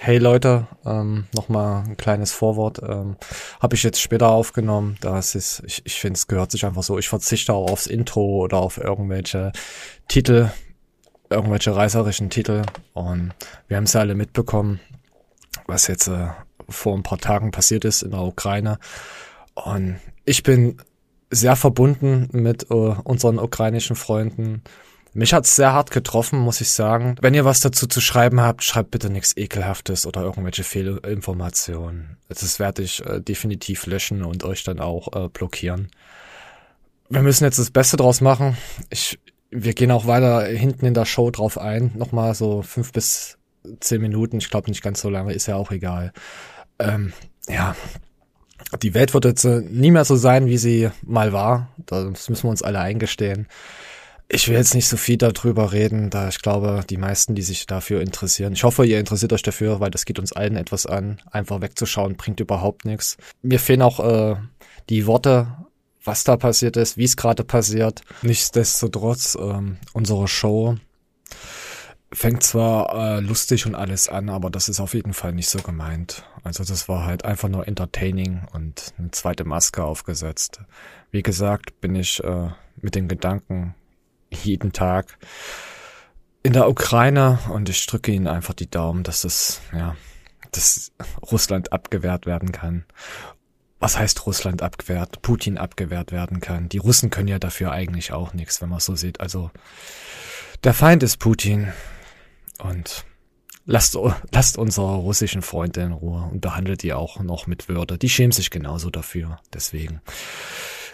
[0.00, 2.80] Hey Leute, ähm, nochmal ein kleines Vorwort.
[2.82, 3.16] Ähm,
[3.60, 4.96] Habe ich jetzt später aufgenommen.
[5.00, 6.98] Das ist, ich, ich finde, es gehört sich einfach so.
[6.98, 9.50] Ich verzichte auch aufs Intro oder auf irgendwelche
[10.06, 10.50] Titel,
[11.30, 12.62] irgendwelche reißerischen Titel.
[12.94, 13.32] Und
[13.66, 14.78] wir haben es ja alle mitbekommen,
[15.66, 16.28] was jetzt äh,
[16.68, 18.78] vor ein paar Tagen passiert ist in der Ukraine.
[19.54, 20.80] Und ich bin
[21.30, 24.62] sehr verbunden mit äh, unseren ukrainischen Freunden.
[25.14, 27.16] Mich hat's sehr hart getroffen, muss ich sagen.
[27.20, 32.18] Wenn ihr was dazu zu schreiben habt, schreibt bitte nichts Ekelhaftes oder irgendwelche Fehlinformationen.
[32.28, 35.90] Das werde ich äh, definitiv löschen und euch dann auch äh, blockieren.
[37.08, 38.56] Wir müssen jetzt das Beste draus machen.
[38.90, 39.18] Ich,
[39.50, 41.92] wir gehen auch weiter hinten in der Show drauf ein.
[41.96, 43.38] Nochmal so fünf bis
[43.80, 44.38] zehn Minuten.
[44.38, 46.12] Ich glaube nicht ganz so lange, ist ja auch egal.
[46.78, 47.12] Ähm,
[47.48, 47.74] ja,
[48.82, 51.68] die Welt wird jetzt äh, nie mehr so sein, wie sie mal war.
[51.86, 53.46] Das müssen wir uns alle eingestehen.
[54.30, 57.66] Ich will jetzt nicht so viel darüber reden, da ich glaube, die meisten, die sich
[57.66, 61.22] dafür interessieren, ich hoffe, ihr interessiert euch dafür, weil das geht uns allen etwas an.
[61.30, 63.16] Einfach wegzuschauen bringt überhaupt nichts.
[63.40, 64.36] Mir fehlen auch äh,
[64.90, 65.56] die Worte,
[66.04, 68.02] was da passiert ist, wie es gerade passiert.
[68.20, 70.76] Nichtsdestotrotz, ähm, unsere Show
[72.12, 75.60] fängt zwar äh, lustig und alles an, aber das ist auf jeden Fall nicht so
[75.60, 76.24] gemeint.
[76.42, 80.60] Also das war halt einfach nur entertaining und eine zweite Maske aufgesetzt.
[81.10, 83.74] Wie gesagt, bin ich äh, mit den Gedanken
[84.30, 85.18] jeden Tag
[86.42, 89.96] in der Ukraine und ich drücke ihnen einfach die Daumen, dass es, ja,
[90.52, 90.92] dass
[91.30, 92.84] Russland abgewehrt werden kann.
[93.80, 95.22] Was heißt Russland abgewehrt?
[95.22, 96.68] Putin abgewehrt werden kann.
[96.68, 99.20] Die Russen können ja dafür eigentlich auch nichts, wenn man so sieht.
[99.20, 99.50] Also
[100.64, 101.72] der Feind ist Putin
[102.58, 103.04] und
[103.66, 103.96] lasst,
[104.32, 107.98] lasst unsere russischen Freunde in Ruhe und behandelt die auch noch mit Würde.
[107.98, 109.38] Die schämen sich genauso dafür.
[109.52, 110.00] Deswegen.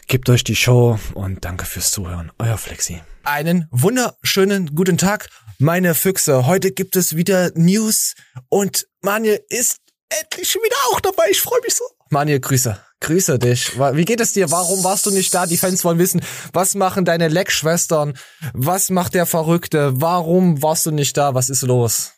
[0.06, 2.30] Gebt euch die Show und danke fürs Zuhören.
[2.38, 3.00] Euer Flexi.
[3.24, 6.46] Einen wunderschönen guten Tag, meine Füchse.
[6.46, 8.14] Heute gibt es wieder News
[8.48, 9.78] und Manje ist
[10.10, 11.24] endlich schon wieder auch dabei.
[11.30, 11.84] Ich freue mich so.
[12.10, 12.78] Manje, Grüße.
[13.00, 13.78] Grüße dich.
[13.78, 14.50] Wie geht es dir?
[14.50, 15.46] Warum warst du nicht da?
[15.46, 18.16] Die Fans wollen wissen, was machen deine Leckschwestern?
[18.52, 20.00] Was macht der Verrückte?
[20.00, 21.34] Warum warst du nicht da?
[21.34, 22.12] Was ist los?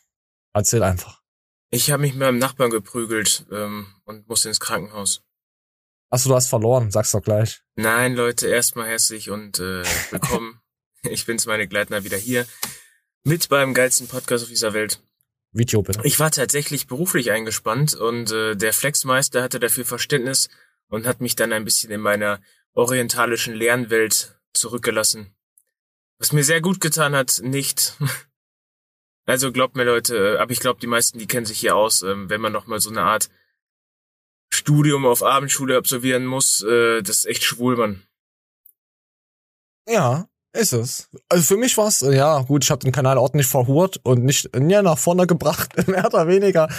[0.53, 1.21] Erzähl einfach.
[1.69, 5.26] Ich habe mich mit meinem Nachbarn geprügelt ähm, und musste ins Krankenhaus.
[6.09, 7.61] Achso, du hast verloren, sag's doch gleich.
[7.75, 10.61] Nein, Leute, erstmal herzlich und äh, willkommen.
[11.03, 12.45] ich bin's, meine Gleitner, wieder hier.
[13.25, 15.01] Mit beim geilsten Podcast auf dieser Welt.
[15.51, 15.99] Video bitte.
[16.05, 20.47] Ich war tatsächlich beruflich eingespannt und äh, der Flexmeister hatte dafür Verständnis
[20.87, 22.39] und hat mich dann ein bisschen in meiner
[22.73, 25.35] orientalischen Lernwelt zurückgelassen.
[26.19, 27.97] Was mir sehr gut getan hat, nicht.
[29.29, 32.01] Also glaubt mir Leute, äh, aber ich glaube, die meisten, die kennen sich hier aus,
[32.01, 33.29] ähm, wenn man noch mal so eine Art
[34.49, 38.03] Studium auf Abendschule absolvieren muss, äh, das ist echt schwul, Mann.
[39.87, 41.09] Ja, ist es.
[41.29, 44.81] Also für mich war's ja gut, ich habe den Kanal ordentlich verhurt und nicht ja,
[44.81, 46.69] nach vorne gebracht, mehr oder weniger.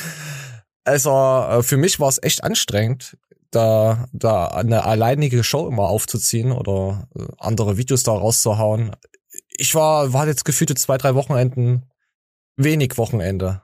[0.85, 3.17] Also äh, für mich war es echt anstrengend,
[3.51, 8.97] da, da eine alleinige Show immer aufzuziehen oder äh, andere Videos da rauszuhauen.
[9.49, 11.91] Ich war, war jetzt gefühlte zwei, drei Wochenenden
[12.57, 13.63] wenig Wochenende.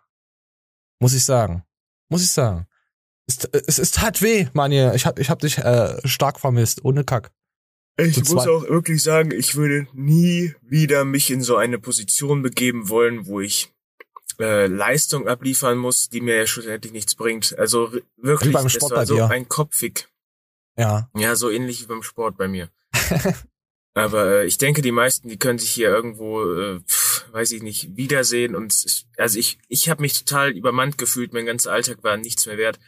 [1.00, 1.64] Muss ich sagen.
[2.08, 2.66] Muss ich sagen.
[3.26, 4.92] Es, es, es tat weh, Manje.
[4.94, 7.32] Ich hab, ich hab dich äh, stark vermisst, ohne Kack.
[7.96, 12.88] Ich muss auch wirklich sagen, ich würde nie wieder mich in so eine Position begeben
[12.88, 13.72] wollen, wo ich
[14.40, 17.56] äh, Leistung abliefern muss, die mir ja schlussendlich nichts bringt.
[17.56, 20.08] Also wirklich, beim Sport das war so ein Kopfig.
[20.76, 21.08] Ja.
[21.16, 22.68] Ja, so ähnlich wie beim Sport bei mir.
[23.94, 27.62] Aber äh, ich denke, die meisten, die können sich hier irgendwo, äh, pf, weiß ich
[27.62, 28.56] nicht, wiedersehen.
[28.56, 31.32] Und es, also ich, ich habe mich total übermannt gefühlt.
[31.32, 32.80] Mein ganzer Alltag war nichts mehr wert.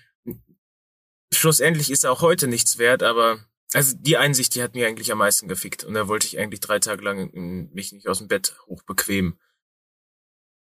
[1.32, 3.38] Schlussendlich ist er auch heute nichts wert, aber
[3.72, 5.84] also die Einsicht, die hat mir eigentlich am meisten gefickt.
[5.84, 7.30] Und da wollte ich eigentlich drei Tage lang
[7.72, 9.38] mich nicht aus dem Bett hochbequemen.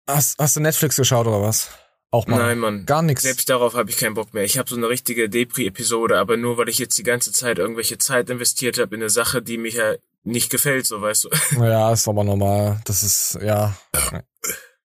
[0.08, 1.70] Hast, hast du Netflix geschaut oder was?
[2.10, 2.38] Auch mal.
[2.38, 2.86] Nein, Mann.
[2.86, 3.22] Gar nichts.
[3.22, 4.42] Selbst darauf habe ich keinen Bock mehr.
[4.42, 7.98] Ich habe so eine richtige Depri-Episode, aber nur weil ich jetzt die ganze Zeit irgendwelche
[7.98, 9.94] Zeit investiert habe in eine Sache, die mir ja
[10.24, 11.30] nicht gefällt, so weißt du.
[11.62, 12.80] Ja, ist aber normal.
[12.86, 13.76] Das ist, ja.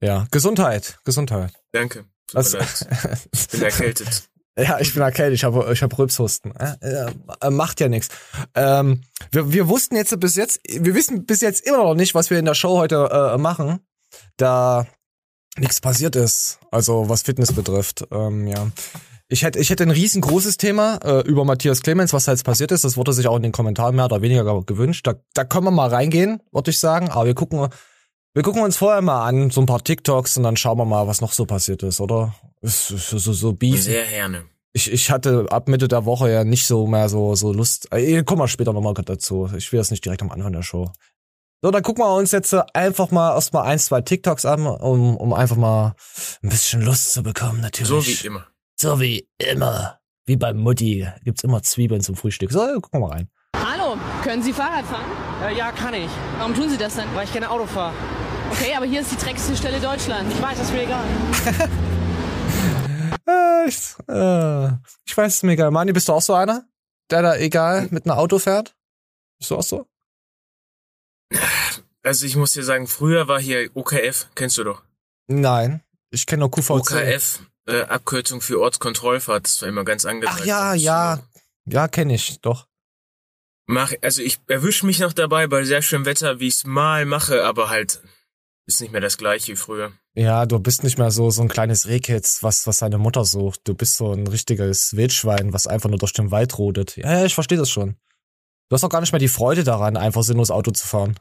[0.01, 0.27] Ja.
[0.29, 0.99] Gesundheit.
[1.03, 1.51] Gesundheit.
[1.71, 2.05] Danke.
[2.31, 2.87] Leid.
[3.33, 4.29] Ich bin erkältet.
[4.57, 6.53] Ja, ich bin erkältet, ich habe ich hab Rülpshusten.
[6.55, 7.11] Äh,
[7.41, 8.09] äh, macht ja nichts.
[8.55, 9.01] Ähm,
[9.31, 12.39] wir, wir wussten jetzt bis jetzt, wir wissen bis jetzt immer noch nicht, was wir
[12.39, 13.79] in der Show heute äh, machen,
[14.37, 14.85] da
[15.57, 18.05] nichts passiert ist, also was Fitness betrifft.
[18.11, 18.67] Ähm, ja.
[19.31, 22.71] Ich hätte, ich hätte ein riesengroßes Thema äh, über Matthias Clemens, was da jetzt passiert
[22.71, 22.83] ist.
[22.83, 25.05] Das wurde sich auch in den Kommentaren mehr oder weniger gewünscht.
[25.05, 27.09] Da, da können wir mal reingehen, würde ich sagen.
[27.09, 27.69] Aber wir gucken,
[28.33, 31.05] wir gucken uns vorher mal an, so ein paar TikToks und dann schauen wir mal,
[31.05, 32.33] was noch so passiert ist, oder?
[32.61, 33.83] Ist, so, so Beef.
[33.83, 34.45] Sehr gerne.
[34.73, 37.91] Ich, ich hatte ab Mitte der Woche ja nicht so mehr so, so Lust.
[37.91, 39.49] Äh, kommen wir später nochmal dazu.
[39.57, 40.91] Ich will das nicht direkt am Anfang der Show.
[41.61, 45.17] So, dann gucken wir uns jetzt äh, einfach mal erstmal ein, zwei TikToks an, um,
[45.17, 45.95] um einfach mal
[46.41, 47.89] ein bisschen Lust zu bekommen, natürlich.
[47.89, 48.47] So wie immer.
[48.75, 49.99] So wie immer.
[50.25, 51.07] Wie bei Mutti.
[51.23, 52.51] Gibt's immer Zwiebeln zum Frühstück.
[52.51, 53.29] So, gucken wir mal rein.
[53.57, 55.03] Hallo, können Sie Fahrrad fahren?
[55.43, 57.05] Äh, ja, kann ich, Warum tun Sie das denn?
[57.15, 57.93] weil ich gerne Auto fahre.
[58.51, 60.33] Okay, aber hier ist die dreckigste Stelle Deutschlands.
[60.33, 61.03] Ich weiß, das ist mir egal.
[63.29, 64.67] Äh, ich, äh,
[65.05, 65.71] ich weiß es mir egal.
[65.71, 66.67] Mani, bist du auch so einer?
[67.11, 68.75] Der da egal mit einem Auto fährt?
[69.39, 69.87] Bist du auch so?
[72.03, 74.83] Also ich muss dir sagen, früher war hier OKF, kennst du doch.
[75.27, 75.83] Nein.
[76.11, 76.71] Ich kenne nur QVC.
[76.71, 80.39] OKF, äh, Abkürzung für Ortskontrollfahrt, das war immer ganz angesagt.
[80.41, 81.19] Ach ja, ja.
[81.65, 82.67] Ja, kenne ich, doch.
[83.67, 87.05] Mach, also ich erwische mich noch dabei bei sehr schönem Wetter, wie ich es mal
[87.05, 88.01] mache, aber halt
[88.65, 89.93] ist nicht mehr das gleiche wie früher.
[90.19, 93.61] Ja, du bist nicht mehr so so ein kleines Rehkitz, was was seine Mutter sucht.
[93.63, 96.97] Du bist so ein richtiges Wildschwein, was einfach nur durch den Wald rodet.
[96.97, 97.95] Ja, ja, ich verstehe das schon.
[98.67, 101.17] Du hast auch gar nicht mehr die Freude daran, einfach sinnlos Auto zu fahren.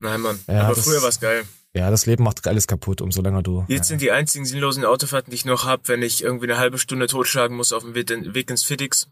[0.00, 0.38] Nein, Mann.
[0.48, 1.44] Ja, aber das- früher war's geil.
[1.72, 3.64] Ja, das Leben macht alles kaputt, umso länger du.
[3.68, 6.78] Jetzt sind die einzigen sinnlosen Autofahrten, die ich noch hab, wenn ich irgendwie eine halbe
[6.78, 9.08] Stunde totschlagen muss auf dem Weg ins Fittix.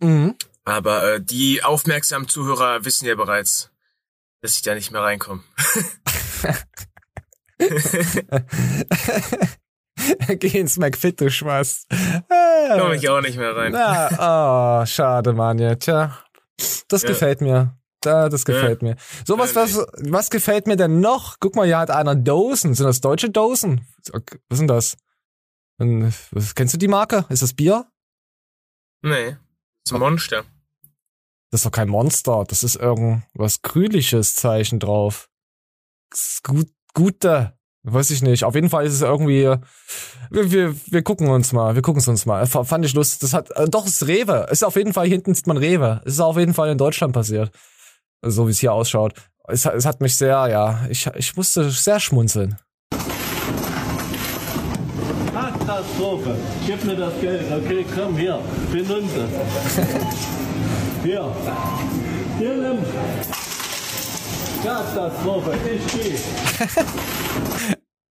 [0.00, 0.34] Mhm.
[0.64, 3.70] Aber äh, die aufmerksamen Zuhörer wissen ja bereits,
[4.42, 5.42] dass ich da nicht mehr reinkomme.
[10.38, 11.86] Geh ins McFit, du Schmaß.
[11.88, 13.72] Komme ich auch nicht mehr rein.
[13.72, 15.74] Na, oh, schade, Manja.
[15.74, 16.16] Tja,
[16.88, 17.08] das Ja.
[17.08, 17.76] gefällt mir.
[18.02, 18.96] Da, das gefällt mir.
[19.26, 21.36] So, was, Ja, was, was gefällt mir denn noch?
[21.38, 22.72] Guck mal, hier hat einer Dosen.
[22.74, 23.86] Sind das deutsche Dosen?
[24.48, 24.96] Was sind das?
[25.78, 27.26] Kennst du die Marke?
[27.28, 27.86] Ist das Bier?
[29.02, 29.32] Nee.
[29.32, 29.38] Das
[29.86, 30.44] ist ein Monster.
[31.50, 32.44] Das ist doch kein Monster.
[32.48, 35.28] Das ist irgendwas grünliches Zeichen drauf.
[36.10, 37.52] Das ist Gut, gute.
[37.82, 38.44] Weiß ich nicht.
[38.44, 39.54] Auf jeden Fall ist es irgendwie.
[40.30, 41.74] Wir, wir, wir gucken uns mal.
[41.74, 42.46] Wir gucken es uns mal.
[42.46, 43.20] Fand ich lustig.
[43.20, 43.50] Das hat.
[43.56, 44.46] Äh, doch, es ist Rewe.
[44.50, 46.00] Ist auf jeden Fall, hinten sieht man Rewe.
[46.04, 47.50] Es ist auf jeden Fall in Deutschland passiert.
[48.22, 49.14] So wie es hier ausschaut.
[49.48, 50.80] Es, hat- es hat mich sehr, ja.
[50.90, 52.58] Ich, ich musste sehr schmunzeln.
[55.32, 56.36] Katastrophe.
[56.66, 57.42] Gib mir das Geld.
[57.50, 58.38] Okay, komm hier.
[58.72, 59.86] Das.
[61.02, 61.34] Hier.
[62.38, 62.78] Hier nimm.
[64.62, 65.54] Katastrophe.
[65.74, 66.14] Ich geh.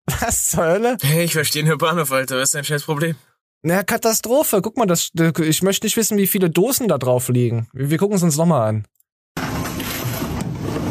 [0.20, 0.98] Was zur Hölle?
[1.02, 2.38] Hey, ich verstehe nur Bahnhof, Alter.
[2.38, 3.16] Was ist dein scheiß Problem?
[3.62, 4.62] Na, Katastrophe.
[4.62, 5.12] Guck mal, das,
[5.42, 7.68] ich möchte nicht wissen, wie viele Dosen da drauf liegen.
[7.74, 8.86] Wir, gucken es uns nochmal an.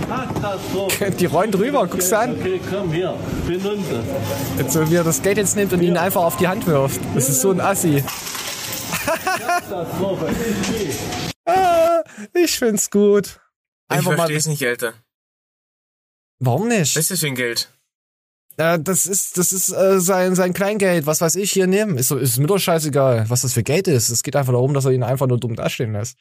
[0.06, 1.10] Katastrophe.
[1.18, 2.38] Die rollen drüber, guck's dir an.
[2.38, 3.14] Okay, komm hier.
[3.46, 4.04] Benimm das.
[4.58, 7.00] Jetzt, so wie er das Geld jetzt nimmt und ihn einfach auf die Hand wirft.
[7.14, 8.04] Das ist so ein Assi.
[9.06, 10.28] Katastrophe.
[10.78, 10.96] Ich.
[11.46, 12.02] Ah,
[12.34, 13.40] ich find's gut.
[13.90, 14.16] Ich Einfach mal.
[14.16, 14.92] verstehe es nicht, Alter.
[16.40, 16.96] Warum nicht?
[16.96, 17.72] Was ist das für ein Geld?
[18.56, 21.96] Äh, das ist, das ist äh, sein, sein Kleingeld, was weiß ich, hier nehmen.
[21.98, 24.08] Ist, so, ist mir doch scheißegal, was das für Geld ist.
[24.08, 26.18] Es geht einfach darum, dass er ihn einfach nur dumm dastehen lässt.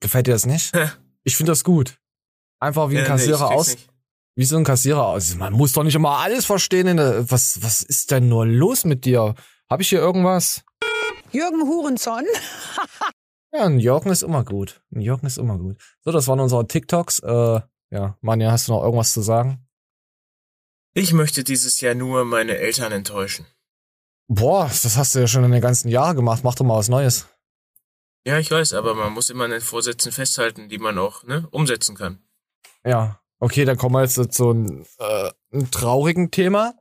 [0.00, 0.74] Gefällt dir das nicht?
[0.74, 0.90] Hä?
[1.24, 1.98] Ich finde das gut.
[2.60, 3.68] Einfach wie ein Ja, nee, Kassierer krieg's aus.
[3.68, 3.88] nicht.
[4.36, 5.34] Wie so ein Kassierer aus.
[5.34, 6.86] Man muss doch nicht immer alles verstehen.
[6.86, 9.34] In der, was, was ist denn nur los mit dir?
[9.68, 10.62] Hab ich hier irgendwas?
[11.32, 12.24] Jürgen Hurenson.
[13.52, 14.80] Ja, ein Jürgen ist immer gut.
[14.94, 15.76] Ein Jürgen ist immer gut.
[16.04, 17.18] So, das waren unsere TikToks.
[17.18, 19.66] Äh, ja, Manja, hast du noch irgendwas zu sagen?
[20.94, 23.46] Ich möchte dieses Jahr nur meine Eltern enttäuschen.
[24.28, 26.42] Boah, das hast du ja schon in den ganzen Jahren gemacht.
[26.44, 27.26] Mach doch mal was Neues.
[28.24, 31.48] Ja, ich weiß, aber man muss immer an den Vorsätzen festhalten, die man auch ne,
[31.50, 32.22] umsetzen kann.
[32.84, 36.74] Ja, okay, dann kommen wir jetzt zu einem, äh, einem traurigen Thema.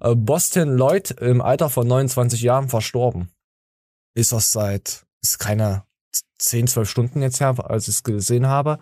[0.00, 3.30] Äh, Boston Lloyd im Alter von 29 Jahren verstorben.
[4.14, 5.84] Ist das seit, ist keine
[6.38, 8.78] 10, 12 Stunden jetzt her, als ich es gesehen habe.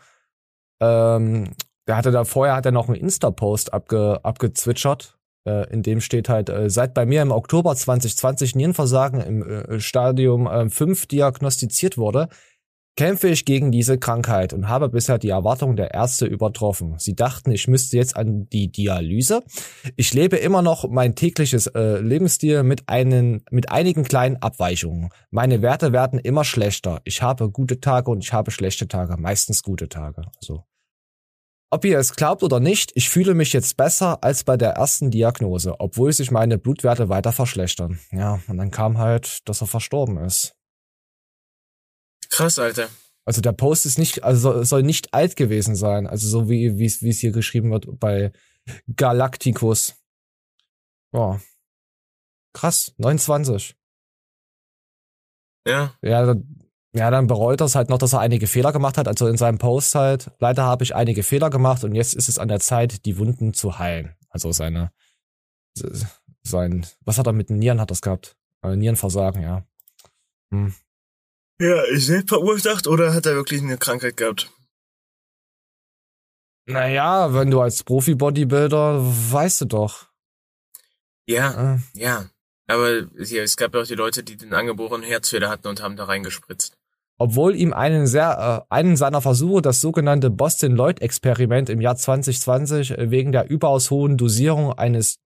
[0.80, 1.50] Ähm,
[1.86, 5.18] der hatte da vorher hat er noch einen Insta-Post abge, abgezwitschert.
[5.46, 9.80] Äh, in dem steht halt, äh, seit bei mir im Oktober 2020 Nierenversagen im äh,
[9.80, 12.28] Stadium äh, 5 diagnostiziert wurde,
[12.98, 16.96] kämpfe ich gegen diese Krankheit und habe bisher die Erwartungen der Ärzte übertroffen.
[16.98, 19.44] Sie dachten, ich müsste jetzt an die Dialyse.
[19.94, 25.10] Ich lebe immer noch mein tägliches äh, Lebensstil mit einen mit einigen kleinen Abweichungen.
[25.30, 27.00] Meine Werte werden immer schlechter.
[27.04, 30.22] Ich habe gute Tage und ich habe schlechte Tage, meistens gute Tage.
[30.40, 30.64] Also
[31.70, 35.12] ob ihr es glaubt oder nicht, ich fühle mich jetzt besser als bei der ersten
[35.12, 38.00] Diagnose, obwohl sich meine Blutwerte weiter verschlechtern.
[38.10, 40.57] Ja, und dann kam halt, dass er verstorben ist.
[42.30, 42.88] Krass, Alter.
[43.24, 46.06] Also der Post ist nicht, also soll, nicht alt gewesen sein.
[46.06, 48.32] Also so wie wie es wie es hier geschrieben wird bei
[48.96, 49.96] Galacticus.
[51.12, 51.40] Boah.
[52.54, 53.76] Krass, 29.
[55.66, 58.96] Ja, Ja, dann, ja, dann bereut er es halt noch, dass er einige Fehler gemacht
[58.96, 59.08] hat.
[59.08, 62.38] Also in seinem Post halt, leider habe ich einige Fehler gemacht und jetzt ist es
[62.38, 64.16] an der Zeit, die Wunden zu heilen.
[64.30, 64.90] Also seine,
[66.42, 68.36] sein, was hat er mit den Nieren hat das gehabt?
[68.62, 69.66] Äh, Nierenversagen, ja.
[70.50, 70.74] Hm.
[71.60, 74.50] Ja, ist selbst verursacht oder hat er wirklich eine Krankheit gehabt?
[76.66, 80.06] Naja, wenn du als Profi-Bodybuilder, weißt du doch.
[81.26, 82.26] Ja, Äh, ja.
[82.70, 85.96] Aber hier, es gab ja auch die Leute, die den angeborenen Herzfehler hatten und haben
[85.96, 86.74] da reingespritzt.
[87.20, 91.96] obwohl ihm einen sehr, äh, einen seiner Versuche, das sogenannte Boston Lloyd Experiment im Jahr
[91.96, 95.16] 2020 äh, wegen der überaus hohen Dosierung eines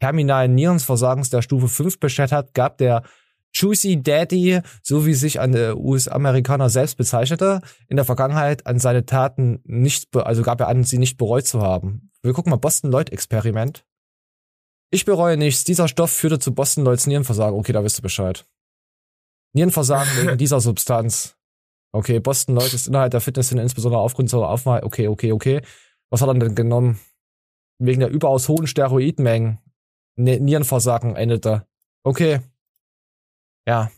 [0.00, 3.04] terminalen Nierenversagens der Stufe 5 beschert hat, gab der
[3.54, 9.04] Juicy Daddy, so wie sich ein äh, US-Amerikaner selbst bezeichnete, in der Vergangenheit an seine
[9.04, 12.10] Taten nicht, also gab er an, sie nicht bereut zu haben.
[12.22, 13.84] Wir gucken mal Boston Lloyd Experiment.
[14.90, 15.64] Ich bereue nichts.
[15.64, 17.58] Dieser Stoff führte zu Boston Lloyds Nierenversagen.
[17.58, 18.46] Okay, da wisst ihr Bescheid.
[19.54, 21.36] Nierenversagen wegen dieser Substanz.
[21.92, 24.82] Okay, Boston Lloyd ist innerhalb der Fitnessszene insbesondere aufgrund zur Aufnahme.
[24.82, 25.62] Okay, okay, okay.
[26.10, 27.00] Was hat er denn genommen?
[27.78, 29.58] Wegen der überaus hohen Steroidmengen.
[30.16, 31.66] Ne Nierenversagen endete.
[32.04, 32.40] Okay.
[33.66, 33.90] Ja.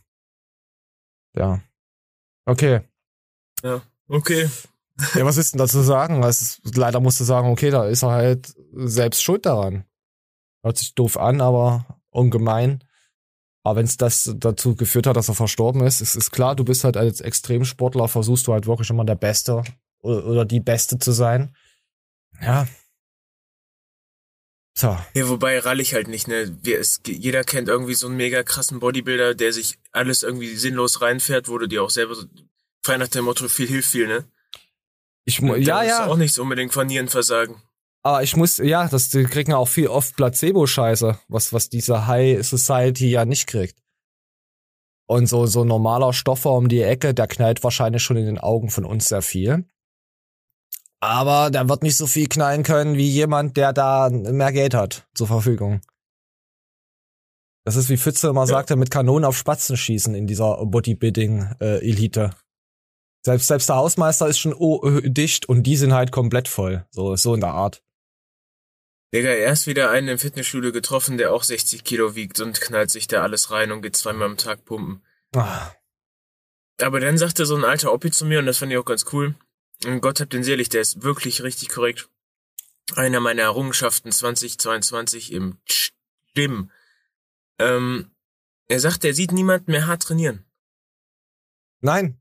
[1.36, 1.60] Ja.
[2.46, 2.80] Okay.
[4.08, 4.48] Okay.
[5.14, 6.22] Ja, was ist denn da zu sagen?
[6.22, 9.84] Es ist, leider musst du sagen, okay, da ist er halt selbst schuld daran.
[10.62, 12.84] Hört sich doof an, aber ungemein.
[13.64, 16.64] Aber wenn es das dazu geführt hat, dass er verstorben ist, ist, ist klar, du
[16.64, 19.64] bist halt als Extremsportler, versuchst du halt wirklich immer der Beste
[20.00, 21.56] oder, oder die Beste zu sein.
[22.40, 22.66] Ja.
[24.76, 24.98] So.
[25.14, 26.56] Ja, wobei rall ich halt nicht, ne?
[26.62, 31.00] Wir, es, jeder kennt irgendwie so einen mega krassen Bodybuilder, der sich alles irgendwie sinnlos
[31.00, 32.24] reinfährt, wo du dir auch selber so,
[32.84, 34.24] frei nach dem Motto, viel hilft viel, ne?
[35.24, 36.06] Ich, mu- ja, ist ja.
[36.06, 37.62] auch nicht so unbedingt von Nierenversagen.
[38.02, 42.44] Aber ich muss, ja, das die kriegen auch viel oft Placebo-Scheiße, was, was diese High
[42.46, 43.78] Society ja nicht kriegt.
[45.06, 48.70] Und so, so normaler Stoffer um die Ecke, der knallt wahrscheinlich schon in den Augen
[48.70, 49.66] von uns sehr viel.
[51.04, 55.06] Aber der wird nicht so viel knallen können wie jemand, der da mehr Geld hat
[55.14, 55.82] zur Verfügung.
[57.66, 62.30] Das ist wie Pfütze immer sagte, mit Kanonen auf Spatzen schießen in dieser Bodybuilding-Elite.
[63.22, 66.86] Selbst, selbst der Hausmeister ist schon oh, äh, dicht und die sind halt komplett voll.
[66.90, 67.82] So, so in der Art.
[69.12, 73.08] Digga, erst wieder einen im Fitnessstudio getroffen, der auch 60 Kilo wiegt und knallt sich
[73.08, 75.02] da alles rein und geht zweimal am Tag pumpen.
[75.36, 75.70] Ah.
[76.80, 79.04] Aber dann sagte so ein alter Oppi zu mir, und das fand ich auch ganz
[79.12, 79.34] cool,
[80.00, 82.08] Gott hab den selig, der ist wirklich richtig korrekt.
[82.96, 85.58] Einer meiner Errungenschaften 2022 im
[86.34, 86.70] Gym.
[87.58, 88.10] Ähm,
[88.68, 90.44] er sagt, er sieht niemanden mehr hart trainieren.
[91.80, 92.18] Nein.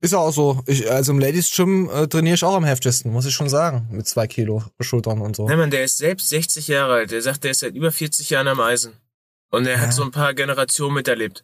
[0.00, 0.62] Ist ja auch so.
[0.66, 3.88] Ich, also im Ladies Gym äh, trainiere ich auch am heftigsten, muss ich schon sagen.
[3.90, 5.48] Mit zwei Kilo Schultern und so.
[5.48, 7.10] Nein, Mann, der ist selbst 60 Jahre alt.
[7.10, 8.92] Der sagt, der ist seit über 40 Jahren am Eisen.
[9.50, 9.80] Und er Ja.
[9.80, 11.42] hat so ein paar Generationen miterlebt.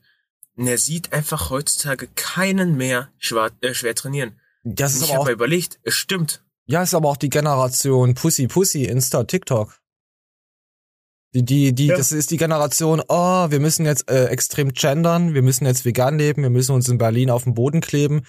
[0.57, 4.39] Und er sieht einfach heutzutage keinen mehr schwer, äh, schwer trainieren.
[4.65, 6.43] Das ist ich aber auch, mal überlegt, es stimmt.
[6.67, 9.79] ja, ist aber auch die Generation Pussy Pussy Insta TikTok.
[11.35, 11.97] Die, die, die, Ja.
[11.97, 16.17] das ist die Generation, oh, wir müssen jetzt äh, extrem gendern, wir müssen jetzt vegan
[16.17, 18.25] leben, wir müssen uns in Berlin auf den Boden kleben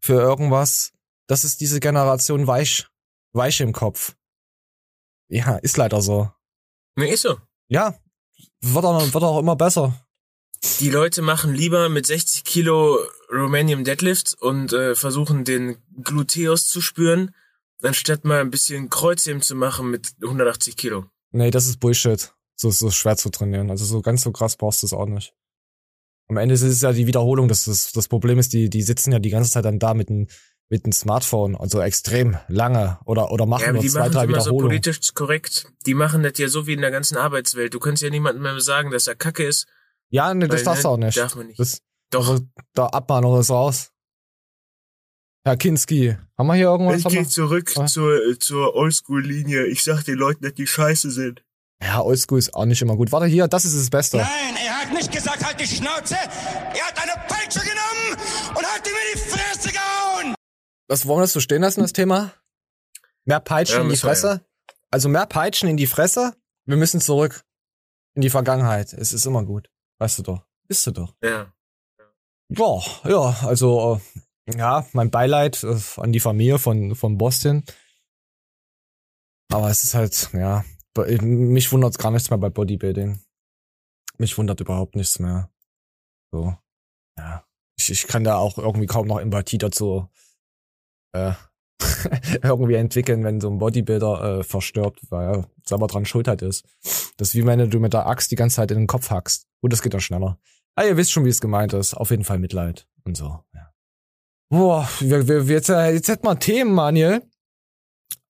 [0.00, 0.92] für irgendwas.
[1.28, 2.86] Das ist diese Generation weich,
[3.32, 4.14] weich im Kopf.
[5.28, 6.30] Ja, ist leider so.
[6.96, 7.36] Nee, ist so.
[7.68, 7.98] Ja,
[8.60, 10.06] wird auch, wird auch immer besser.
[10.80, 12.98] Die Leute machen lieber mit 60 Kilo
[13.32, 17.34] Romanian Deadlift und äh, versuchen den Gluteus zu spüren,
[17.82, 21.06] anstatt mal ein bisschen Kreuzheben zu machen mit 180 Kilo.
[21.30, 22.32] Nee, das ist Bullshit.
[22.54, 23.70] So, so schwer zu trainieren.
[23.70, 25.34] Also so ganz so krass brauchst du es auch nicht.
[26.28, 27.48] Am Ende ist es ja die Wiederholung.
[27.48, 30.08] Das, das, das Problem ist, die, die sitzen ja die ganze Zeit dann da mit
[30.08, 30.26] einem
[30.68, 34.24] mit einem Smartphone, also extrem lange oder oder machen Ja, nur die zwei, machen drei
[34.24, 34.66] immer so Wiederholungen.
[34.82, 35.68] politisch korrekt.
[35.86, 37.72] Die machen das ja so wie in der ganzen Arbeitswelt.
[37.72, 39.66] Du kannst ja niemandem mehr sagen, dass er kacke ist.
[40.08, 41.16] ja, nee, das darfst du ne, auch nicht.
[41.18, 41.60] Darf man nicht.
[41.60, 42.40] Das, Doch.
[42.74, 43.90] Da Abmahnung ist raus.
[45.44, 46.98] Herr Kinski, haben wir hier irgendwas?
[46.98, 47.92] Ich gehe zurück Was?
[47.92, 49.66] zur, äh, zur Oldschool-Linie.
[49.66, 51.44] Ich sag den Leuten, dass die scheiße sind.
[51.80, 53.12] Ja, Oldschool ist auch nicht immer gut.
[53.12, 54.16] Warte hier, das ist das Beste.
[54.16, 56.14] Nein, er hat nicht gesagt, halt die Schnauze.
[56.16, 58.20] Er hat eine Peitsche genommen
[58.56, 60.34] und hat ihm in die Fresse gehauen.
[60.88, 62.32] Was wollen wir das so stehen lassen, das Thema?
[63.24, 64.44] Mehr Peitschen Ja, in die Fresse?
[64.90, 66.34] Also mehr Peitschen in die Fresse?
[66.64, 67.44] Wir müssen zurück
[68.14, 68.92] in die Vergangenheit.
[68.92, 69.70] Es ist immer gut.
[69.98, 70.44] Weißt du doch.
[70.66, 71.14] Bist du doch.
[71.22, 71.52] Ja.
[72.48, 74.00] Ja, ja, also,
[74.46, 77.64] äh, ja, mein Beileid äh, an die Familie von, von Boston.
[79.52, 83.20] Aber es ist halt, ja, be- mich wundert gar nichts mehr bei Bodybuilding.
[84.18, 85.50] Mich wundert überhaupt nichts mehr.
[86.32, 86.56] So,
[87.18, 87.44] ja.
[87.78, 90.08] Ich, ich kann da auch irgendwie kaum noch Empathie dazu
[91.12, 91.32] äh,
[92.42, 96.64] irgendwie entwickeln, wenn so ein Bodybuilder äh, verstirbt, weil er selber dran schuld halt ist.
[97.16, 99.46] Das ist wie wenn du mit der Axt die ganze Zeit in den Kopf hackst.
[99.60, 100.38] Gut, das geht dann schneller.
[100.76, 101.94] Ah, ihr wisst schon, wie es gemeint ist.
[101.94, 103.72] Auf jeden Fall Mitleid und so, ja.
[104.50, 107.22] Boah, wir, wir, wir, jetzt, äh, jetzt hätten wir Themen, Manuel.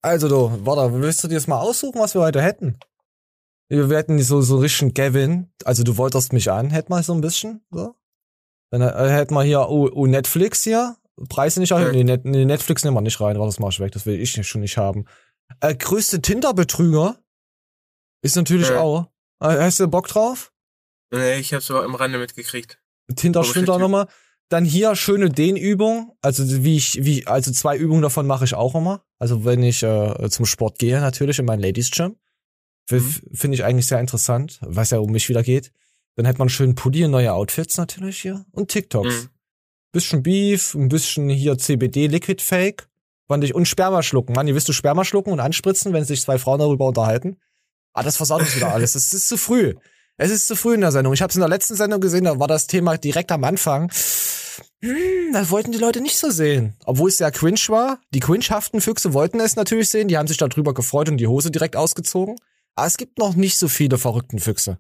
[0.01, 2.79] Also du, warte, willst du dir das mal aussuchen, was wir heute hätten?
[3.69, 5.53] Wir hätten so, so richtigen Gavin.
[5.65, 7.97] Also du wolltest mich an, hätten wir so ein bisschen, so.
[8.71, 10.97] Dann äh, hätten wir hier oh, oh, Netflix hier.
[11.29, 11.93] Preise nicht erhöhen.
[11.93, 14.37] Nee, Net nee, Netflix nehmen wir nicht rein, das mach ich weg, das will ich
[14.37, 15.07] nicht, schon nicht haben.
[15.61, 17.17] Äh, größte Tinder-Betrüger
[18.23, 18.81] ist natürlich Ja.
[18.81, 19.07] auch.
[19.41, 20.53] Äh, hast du Bock drauf?
[21.11, 22.79] Nee, ich hab's aber am Rande mitgekriegt.
[23.15, 24.09] Tinder stimmt auch nochmal.
[24.49, 26.17] Dann hier schöne Dehnübung.
[26.23, 29.05] Also wie ich, wie, also zwei Übungen davon mache ich auch immer.
[29.19, 32.17] Also wenn ich äh, zum Sport gehe, natürlich in mein Ladies Gym.
[32.91, 33.15] Mhm.
[33.33, 35.73] Finde ich eigentlich sehr interessant, was ja um mich wieder geht.
[36.15, 38.45] Dann hätte man schön Pulli und neue Outfits natürlich hier.
[38.53, 39.25] Und TikToks.
[39.25, 39.29] Mhm.
[39.93, 42.89] Bisschen Beef, ein bisschen hier CBD Liquid Fake.
[43.27, 44.35] Fand ich, und Sperma schlucken.
[44.35, 47.39] Mann, ihr wisst du Sperma schlucken und anspritzen, wenn sich zwei Frauen darüber unterhalten?
[47.93, 48.95] Ah, das versaut uns wieder alles.
[48.95, 49.75] Es ist zu früh.
[50.19, 51.13] Es ist zu früh in der Sendung.
[51.13, 53.91] Ich habe es in der letzten Sendung gesehen, da war das Thema direkt am Anfang.
[54.81, 56.75] Hm, das wollten die Leute nicht so sehen.
[56.85, 58.01] Obwohl es sehr cringe war.
[58.15, 60.09] Die cringehaften Füchse wollten es natürlich sehen.
[60.09, 62.37] Die haben sich darüber gefreut und die Hose direkt ausgezogen.
[62.75, 64.79] Aber es gibt noch nicht so viele verrückten Füchse.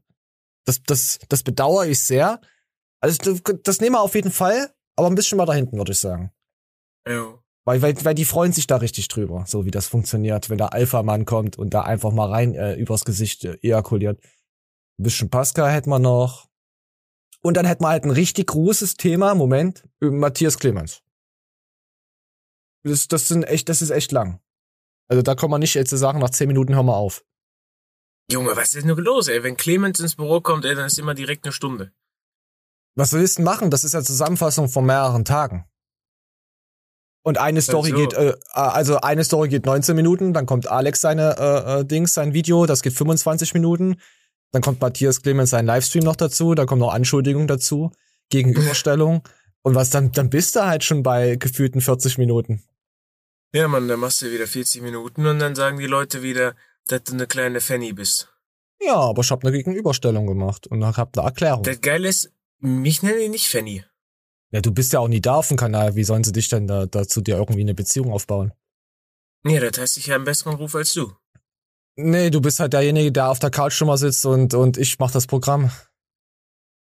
[0.64, 2.40] Das, das, das bedauere ich sehr.
[3.00, 5.99] Also das, das nehmen wir auf jeden Fall, aber ein bisschen weiter hinten, würde ich
[5.99, 6.31] sagen.
[7.07, 7.38] Jo.
[7.64, 10.73] Weil, weil, weil die freuen sich da richtig drüber, so wie das funktioniert, wenn der
[10.73, 14.21] Alpha-Mann kommt und da einfach mal rein äh, übers Gesicht äh, ejakuliert.
[14.98, 16.48] Ein bisschen Pascal hätten wir noch.
[17.42, 21.02] Und dann hätten wir halt ein richtig großes Thema, Moment, über Matthias Clemens.
[22.82, 24.40] Das, das sind echt, das ist echt lang.
[25.08, 27.24] Also da kann man nicht jetzt sagen, nach zehn Minuten hören wir auf.
[28.30, 29.42] Junge, was ist denn nur los, ey?
[29.42, 31.92] Wenn Clemens ins Büro kommt, ey, dann ist immer direkt eine Stunde.
[32.96, 33.70] Was willst du denn machen?
[33.70, 35.66] Das ist ja Zusammenfassung von mehreren Tagen.
[37.22, 37.96] Und eine Story so.
[37.96, 42.14] geht, äh, also eine Story geht 19 Minuten, dann kommt Alex seine äh, äh, Dings,
[42.14, 44.00] sein Video, das geht 25 Minuten.
[44.52, 47.92] Dann kommt Matthias Clemens sein Livestream noch dazu, da kommt noch Anschuldigung dazu,
[48.30, 49.22] Gegenüberstellung.
[49.62, 52.62] Und was dann, dann bist du halt schon bei gefühlten 40 Minuten.
[53.52, 56.54] Ja, Mann, dann machst du wieder 40 Minuten und dann sagen die Leute wieder,
[56.86, 58.28] dass du eine kleine Fanny bist.
[58.80, 61.64] Ja, aber ich habe eine Gegenüberstellung gemacht und hab eine Erklärung.
[61.64, 63.84] Das Geile ist, mich nennen die nicht Fanny.
[64.52, 65.96] Ja, du bist ja auch nie da auf dem Kanal.
[65.96, 68.52] Wie sollen sie dich denn da, dazu dir irgendwie eine Beziehung aufbauen?
[69.42, 71.12] Nee, das heißt, ich habe einen besseren Ruf als du.
[71.96, 74.98] Nee, du bist halt derjenige, der auf der Couch schon mal sitzt und, und ich
[74.98, 75.70] mach das Programm.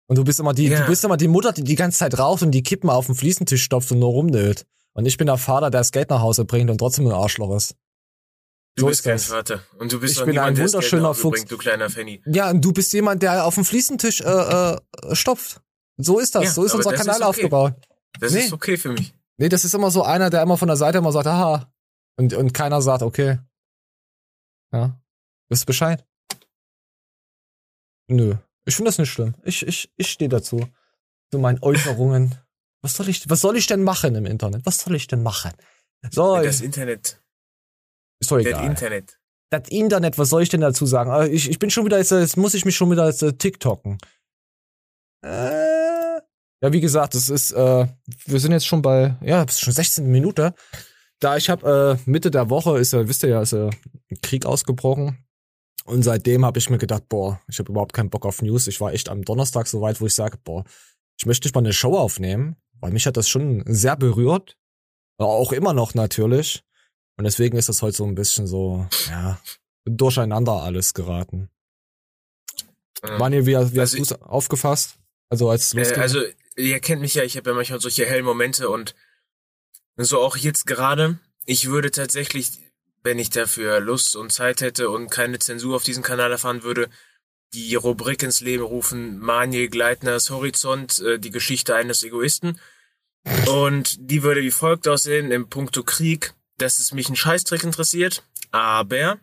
[0.08, 0.82] Und du bist immer die, Ja.
[0.82, 3.16] du bist immer die Mutter, die die ganze Zeit raucht und die Kippen auf den
[3.16, 4.66] Fliesentisch stopft und nur rumnölt.
[4.94, 7.56] Und ich bin der Vater, der das Geld nach Hause bringt und trotzdem ein Arschloch
[7.56, 7.76] ist.
[8.76, 9.20] Du So bist ist kein.
[9.20, 9.62] Vater.
[9.78, 11.40] Und du bist Ich bin niemand, ein wunderschöner Fuchs.
[11.40, 12.22] Bringt, du kleiner Fanny.
[12.26, 14.78] Ja, und du bist jemand, der auf dem Fliesentisch äh, äh,
[15.14, 15.62] stopft.
[15.98, 17.30] So ist das, Ja, so ist unser Kanal ist okay.
[17.30, 17.74] aufgebaut.
[18.20, 18.42] Das Nee.
[18.42, 19.14] ist okay für mich.
[19.38, 21.72] Nee, das ist immer so einer, der immer von der Seite immer sagt, aha.
[22.18, 23.40] Und, und keiner sagt, okay.
[24.72, 25.00] Ja.
[25.50, 26.06] Wisst Bescheid?
[28.08, 28.36] Nö.
[28.66, 29.36] Ich finde das nicht schlimm.
[29.44, 30.68] Ich, ich, ich stehe dazu.
[31.32, 32.36] Zu meinen Äußerungen.
[32.82, 34.66] Was soll ich, was soll ich denn machen im Internet?
[34.66, 35.52] Was soll ich denn machen?
[36.12, 37.22] So, Das Internet.
[38.22, 38.66] ist doch Das egal.
[38.68, 39.20] Internet.
[39.50, 41.12] Das Internet, was soll ich denn dazu sagen?
[41.12, 43.34] Ah, Ich, ich bin schon wieder, jetzt, jetzt muss ich mich schon wieder jetzt, äh,
[43.34, 43.98] TikToken.
[45.26, 46.20] Äh,
[46.62, 47.86] ja, wie gesagt, es ist, äh,
[48.28, 50.54] wir sind jetzt schon bei, ja, es ist schon 16 Minuten.
[51.20, 53.70] Da ich habe äh, Mitte der Woche ist ja, wisst ihr ja, ist ja
[54.10, 55.26] ein Krieg ausgebrochen.
[55.86, 58.68] Und seitdem habe ich mir gedacht, boah, ich habe überhaupt keinen Bock auf News.
[58.68, 60.64] Ich war echt am Donnerstag so weit, wo ich sage, boah,
[61.18, 64.56] ich möchte nicht mal eine Show aufnehmen, weil mich hat das schon sehr berührt.
[65.18, 66.64] Auch immer noch natürlich.
[67.18, 69.42] Und deswegen ist das heute so ein bisschen so, ja,
[69.84, 71.50] durcheinander alles geraten.
[73.04, 73.18] Ja.
[73.18, 74.98] Mani, wie, wie Also hast du es aufgefasst?
[75.30, 76.22] Also als Äh, also,
[76.56, 78.96] ihr kennt mich ja, ich habe ja manchmal solche hellen Momente und
[80.06, 81.20] so auch jetzt gerade.
[81.46, 82.52] Ich würde tatsächlich,
[83.04, 86.90] wenn ich dafür Lust und Zeit hätte und keine Zensur auf diesem Kanal erfahren würde,
[87.54, 92.60] die Rubrik ins Leben rufen, Maniel Gleitners Horizont, äh, die Geschichte eines Egoisten.
[93.48, 98.24] Und die würde wie folgt aussehen im Punkto Krieg, dass es mich ein Scheißtrick interessiert,
[98.52, 99.20] aber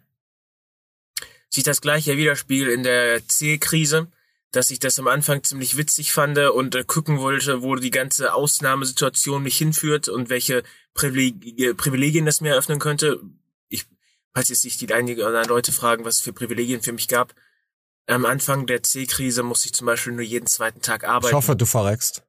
[1.48, 4.08] sich das gleiche widerspiegelt in der C-Krise,
[4.56, 8.32] dass ich das am Anfang ziemlich witzig fand und äh, gucken wollte, wo die ganze
[8.32, 10.62] Ausnahmesituation mich hinführt und welche
[10.94, 13.20] Privileg Privilegien das mir eröffnen könnte.
[13.68, 13.84] Ich,
[14.32, 17.06] falls jetzt sich die einige oder andere Leute fragen, was es für Privilegien für mich
[17.06, 17.34] gab.
[18.06, 21.34] Am Anfang der C-Krise musste ich zum Beispiel nur jeden zweiten Tag ich arbeiten.
[21.34, 22.22] hoffe, du verreckst.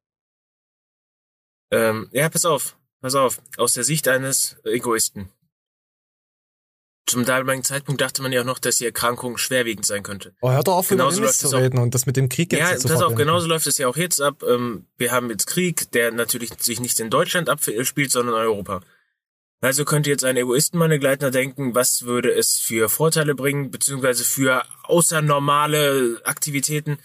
[1.72, 3.42] Ähm, ja, pass auf, pass auf.
[3.56, 5.30] Aus der Sicht eines Egoisten.
[7.08, 10.36] Zum damaligen Zeitpunkt dachte man ja auch noch, dass die Erkrankung schwerwiegend sein könnte.
[10.41, 11.60] Oh, hör doch auf, über Genauso Mist läuft zu es auch.
[11.60, 13.88] reden und das mit dem Krieg jetzt Ja, zu pass auf, genauso läuft es ja
[13.88, 14.43] auch jetzt ab.
[14.43, 18.82] Ähm, wir haben jetzt Krieg, der natürlich sich nicht in Deutschland abspielt, sondern in Europa.
[19.62, 26.22] Also könnte jetzt ein Egoistenmannegleitner denken, was würde es für Vorteile bringen, beziehungsweise für außernormale
[26.26, 26.98] Aktivitäten.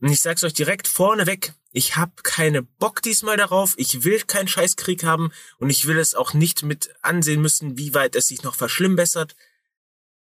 [0.00, 4.48] Und ich sag's euch direkt vorneweg, ich hab keine Bock diesmal darauf, ich will keinen
[4.48, 8.42] Scheißkrieg haben und ich will es auch nicht mit ansehen müssen, wie weit es sich
[8.42, 9.36] noch verschlimmbessert.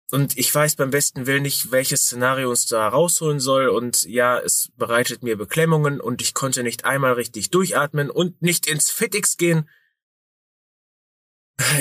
[0.10, 3.67] Und ich weiß beim besten Willen nicht, welches Szenario uns da rausholen soll.
[3.67, 8.67] Und ja, es bereitet mir Beklemmungen und ich konnte nicht einmal richtig durchatmen und nicht
[8.67, 9.69] ins Fitix gehen.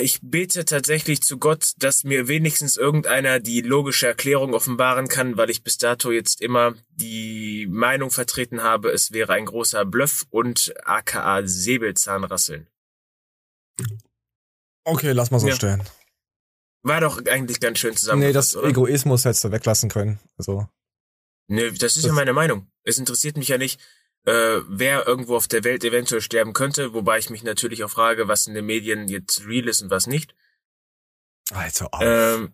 [0.00, 5.50] Ich bete tatsächlich zu Gott, dass mir wenigstens irgendeiner die logische Erklärung offenbaren kann, weil
[5.50, 10.72] ich bis dato jetzt immer die Meinung vertreten habe, es wäre ein großer Bluff und
[10.84, 12.68] aka Säbelzahnrasseln.
[14.84, 15.56] Okay, lass mal so Ja.
[15.56, 15.82] stehen.
[16.82, 18.68] War doch eigentlich ganz schön zusammengefasst, Nee, das oder?
[18.68, 20.18] Egoismus hättest du weglassen können.
[20.38, 20.68] Also,
[21.48, 22.68] Nö, das ist Das- ja meine Meinung.
[22.82, 23.80] Es interessiert mich ja nicht,
[24.26, 28.28] äh, wer irgendwo auf der Welt eventuell sterben könnte, wobei ich mich natürlich auch frage,
[28.28, 30.34] was in den Medien jetzt real ist und was nicht.
[31.52, 32.02] Alter, auf.
[32.02, 32.52] Ähm,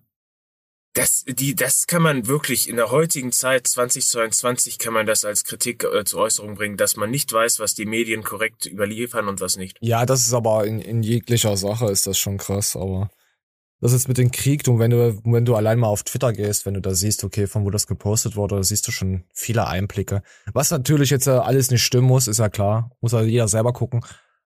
[0.94, 5.44] das, die, das kann man wirklich in der heutigen Zeit 2022 kann man das als
[5.44, 9.40] Kritik äh, zur Äußerung bringen, dass man nicht weiß, was die Medien korrekt überliefern und
[9.40, 9.78] was nicht.
[9.80, 13.11] Ja, das ist aber in, in jeglicher Sache ist das schon krass, aber
[13.83, 16.66] das ist mit dem Krieg, und wenn du, wenn du allein mal auf Twitter gehst,
[16.66, 20.23] wenn du da siehst, okay, von wo das gepostet wurde, siehst du schon viele Einblicke.
[20.53, 23.73] Was natürlich jetzt äh, alles nicht stimmen muss, ist ja klar, muss ja jeder selber
[23.73, 24.05] gucken.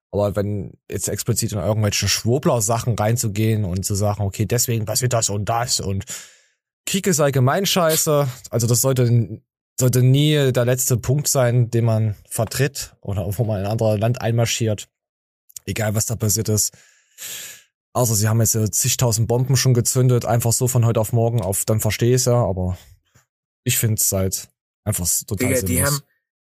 [0.09, 5.29] Aber wenn jetzt explizit in irgendwelche Schwurbler-Sachen reinzugehen und zu sagen, okay, deswegen passiert das
[5.29, 6.05] und das und
[6.87, 9.39] Krieg ist allgemein scheiße, also das sollte,
[9.79, 13.99] sollte nie der letzte Punkt sein, den man vertritt oder wo man in ein anderes
[13.99, 14.87] Land einmarschiert.
[15.65, 16.73] Egal, was da passiert ist.
[17.97, 21.41] Außer sie haben jetzt äh, zigtausend Bomben schon gezündet, einfach so von heute auf morgen
[21.41, 22.77] auf, dann verstehe ich ja, aber
[23.63, 24.49] ich finde es halt
[24.83, 25.91] einfach total Digga, die sinnlos.
[25.91, 26.01] haben,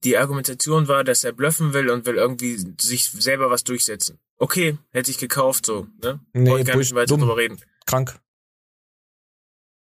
[0.05, 4.19] die Argumentation war, dass er bluffen will und will irgendwie sich selber was durchsetzen.
[4.39, 6.19] Okay, hätte ich gekauft, so, ne?
[6.33, 7.21] Nee, Wollte gar nicht weiter dumm.
[7.21, 7.61] drüber reden.
[7.85, 8.19] Krank.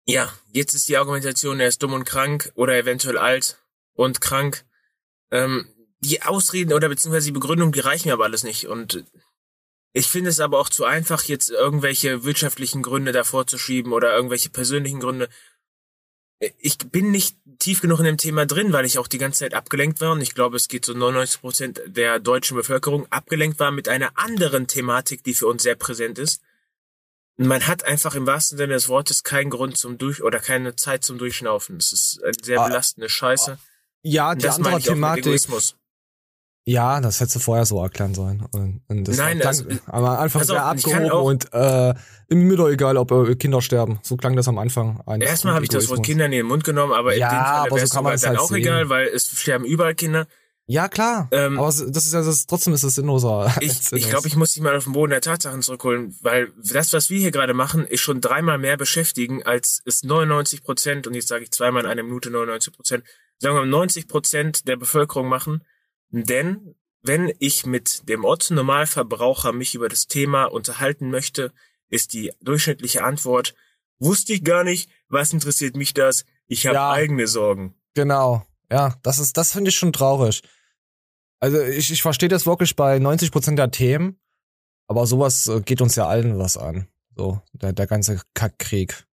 [0.04, 4.64] Ja, jetzt ist die Argumentation, er ist dumm und krank oder eventuell alt und krank.
[5.30, 5.68] Ähm,
[6.00, 8.66] die Ausreden oder beziehungsweise die Begründung, die reichen mir aber alles nicht.
[8.66, 9.04] Und
[9.92, 14.14] ich finde es aber auch zu einfach, jetzt irgendwelche wirtschaftlichen Gründe davor zu schieben oder
[14.14, 15.28] irgendwelche persönlichen Gründe.
[16.58, 19.54] Ich bin nicht tief genug in dem Thema drin, weil ich auch die ganze Zeit
[19.54, 23.70] abgelenkt war und ich glaube, es geht so 99 Prozent der deutschen Bevölkerung abgelenkt war
[23.70, 26.40] mit einer anderen Thematik, die für uns sehr präsent ist.
[27.36, 31.04] Man hat einfach im wahrsten Sinne des Wortes keinen Grund zum Durch oder keine Zeit
[31.04, 31.78] zum Durchschnaufen.
[31.78, 33.58] Das ist eine sehr Ah, belastende Scheiße.
[34.02, 35.48] Ja, Und die andere Thematik.
[36.64, 38.46] Ja, das hättest du vorher so erklären sollen.
[38.52, 41.94] Und, und das Nein, klang also, am Anfang sehr abgehoben und äh,
[42.28, 43.98] mir doch egal, ob äh, Kinder sterben.
[44.02, 45.02] So klang das am Anfang.
[45.20, 46.04] Erstmal habe ich das Wort.
[46.04, 48.04] Kinder in den Mund genommen, aber Ja, in dem Fall aber so wäre es kann
[48.04, 48.56] man sogar es dann halt auch sehen.
[48.58, 50.28] egal, weil es sterben überall Kinder.
[50.66, 51.28] Ja, klar.
[51.32, 53.52] Ähm, aber das ist ja das, trotzdem ist es sinnloser.
[53.60, 56.92] Ich, ich glaube, ich muss dich mal auf den Boden der Tatsachen zurückholen, weil das,
[56.92, 61.14] was wir hier gerade machen, ist schon dreimal mehr beschäftigen, als es 99 Prozent, und
[61.14, 63.04] jetzt sage ich zweimal in einer Minute 99 Prozent,
[63.38, 65.64] sagen wir mal 90 Prozent der Bevölkerung machen.
[66.12, 71.52] Denn wenn ich mit dem Otto-Normalverbraucher mich über das Thema unterhalten möchte,
[71.88, 73.54] ist die durchschnittliche Antwort,
[73.98, 76.24] wusste ich gar nicht, was interessiert mich das?
[76.46, 76.90] Ich habe Ja.
[76.92, 77.74] eigene Sorgen.
[77.94, 78.46] Genau.
[78.70, 80.42] Ja, das ist, das finde ich schon traurig.
[81.40, 84.18] Also ich, ich verstehe das wirklich bei 90 Prozent der Themen,
[84.86, 86.86] aber sowas äh, geht uns ja allen was an.
[87.16, 89.06] So, der, der ganze Kackkrieg.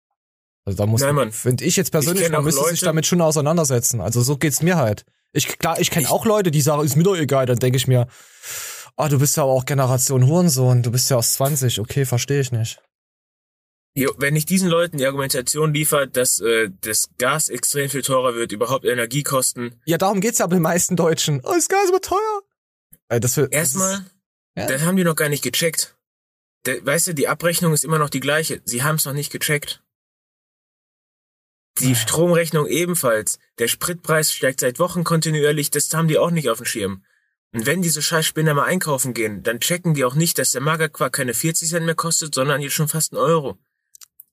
[0.66, 4.02] Also da muss finde ich jetzt persönlich, kenn man müsste sich Leute- damit schon auseinandersetzen.
[4.02, 5.06] Also so geht's mir halt.
[5.38, 7.86] Ich, klar, ich kenne auch Leute, die sagen, ist mir doch egal, dann denke ich
[7.88, 8.08] mir,
[8.96, 12.40] ah, du bist ja aber auch Generation Hurensohn, du bist ja aus 20, okay, verstehe
[12.42, 12.82] ich nicht.
[13.96, 18.34] Jo, wenn ich diesen Leuten die Argumentation liefere, dass äh, das Gas extrem viel teurer
[18.36, 21.42] wird, überhaupt Energiekosten, Ja, darum geht's ja bei den meisten Deutschen.
[21.44, 22.42] Oh, ist Gas aber teuer.
[23.10, 24.06] Äh, das wird, erstmal,
[24.56, 24.66] Ja.
[24.68, 25.96] das haben die noch gar nicht gecheckt.
[26.66, 28.62] Der, weißt du, die Abrechnung ist immer noch die gleiche.
[28.66, 29.84] Sie haben es noch nicht gecheckt.
[31.80, 33.40] Die Stromrechnung ebenfalls.
[33.60, 37.04] Der Spritpreis steigt seit Wochen kontinuierlich, das haben die auch nicht auf dem Schirm.
[37.54, 41.14] Und wenn diese Scheißspinner mal einkaufen gehen, dann checken die auch nicht, dass der Magerquark
[41.14, 43.58] keine 40 Cent mehr kostet, sondern jetzt schon fast einen Euro.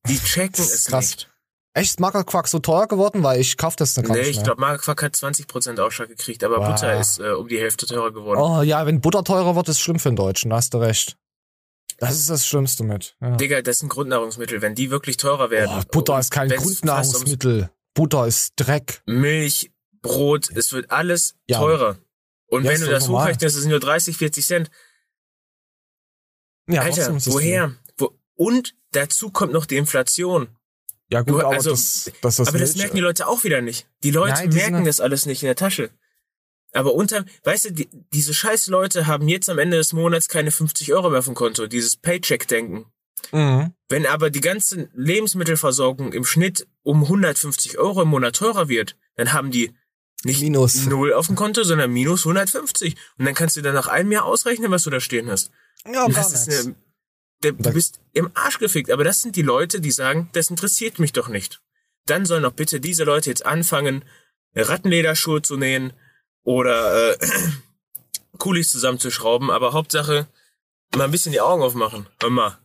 [0.09, 1.11] Die checken es krass.
[1.13, 1.31] nicht.
[1.77, 3.23] Echt Magerquark so teuer geworden?
[3.23, 4.45] Weil ich kauf das dann gar Nee, nicht ich mehr.
[4.45, 6.69] glaube, Magerquark hat 20% Ausschlag gekriegt, aber Wow.
[6.69, 8.41] Butter ist äh, um die Hälfte teurer geworden.
[8.41, 11.17] Oh ja, wenn Butter teurer wird, ist schlimm für den Deutschen, da hast du recht.
[11.99, 13.17] Das ist das Schlimmste mit.
[13.21, 13.37] Ja.
[13.37, 14.61] Digga, das sind Grundnahrungsmittel.
[14.63, 15.71] Wenn die wirklich teurer werden.
[15.79, 17.71] Oh, Butter ist kein Grundnahrungsmittel.
[17.95, 19.03] Butter ist Dreck.
[19.07, 19.71] Milch,
[20.03, 21.59] Brot, es wird alles Ja.
[21.59, 21.99] teurer.
[22.47, 23.23] Und Ja, wenn du das normal.
[23.27, 24.71] hochrechnest, das sind nur 30, 40 Cent.
[26.69, 27.75] Ja, Alter, woher?
[27.97, 30.49] Wo, und dazu kommt noch die Inflation.
[31.11, 33.61] Ja gut, Du, aber also, das, das, das aber das merken die Leute auch wieder
[33.61, 33.87] nicht.
[34.03, 35.91] Die Leute Nein, merken sind- das alles nicht in der Tasche.
[36.75, 40.51] Aber unter, weißt du, die, diese scheiß Leute haben jetzt am Ende des Monats keine
[40.51, 41.67] 50 Euro mehr auf dem Konto.
[41.67, 42.87] Dieses Paycheck-Denken.
[43.33, 43.73] Mhm.
[43.89, 49.33] Wenn aber die ganze Lebensmittelversorgung im Schnitt um 150 Euro im Monat teurer wird, dann
[49.33, 49.73] haben die
[50.25, 50.87] nicht Minus.
[50.87, 52.97] null auf dem Konto, sondern minus 150.
[53.19, 55.51] Und dann kannst du dann nach einem Jahr ausrechnen, was du da stehen hast.
[55.85, 56.75] Ja, gar das eine,
[57.43, 58.91] der, du bist im Arsch gefickt.
[58.91, 61.61] Aber das sind die Leute, die sagen, das interessiert mich doch nicht.
[62.07, 64.05] Dann sollen doch bitte diese Leute jetzt anfangen,
[64.55, 65.93] Rattenlederschuhe zu nähen
[66.45, 67.19] oder äh,
[68.39, 69.51] Kulis zusammenzuschrauben.
[69.51, 70.29] Aber Hauptsache,
[70.95, 72.07] mal ein bisschen die Augen aufmachen.
[72.21, 72.59] Hör mal.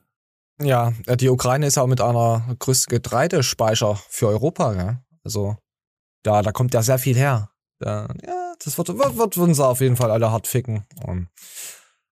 [0.62, 4.98] Ja, äh, die Ukraine ist auch mit einer größten Getreidespeicher für Europa, gell?
[5.24, 5.58] Also
[6.24, 7.50] da, da kommt ja sehr viel her.
[7.80, 10.86] Da, ja, das wird, wird, wird uns auf jeden Fall alle hart ficken.
[11.06, 11.30] Und,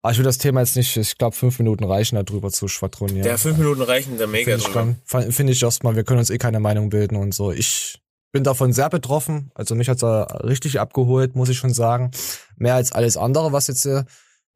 [0.03, 3.27] aber ich will das Thema jetzt nicht, ich glaube, fünf Minuten reichen, darüber zu schwadronieren.
[3.27, 6.37] Ja, fünf Minuten reichen da mega Finde ich, finde ich erstmal, wir können uns eh
[6.37, 7.51] keine Meinung bilden und so.
[7.51, 8.04] Ich
[8.35, 9.53] bin davon sehr betroffen.
[9.55, 12.11] Also mich hat's da richtig abgeholt, muss ich schon sagen.
[12.57, 14.05] Mehr als alles andere, was jetzt äh,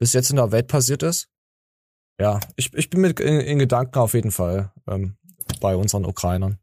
[0.00, 1.28] bis jetzt in der Welt passiert ist.
[2.20, 5.16] Ja, ich, ich bin mit in, in Gedanken auf jeden Fall ähm,
[5.60, 6.58] bei unseren Ukrainern.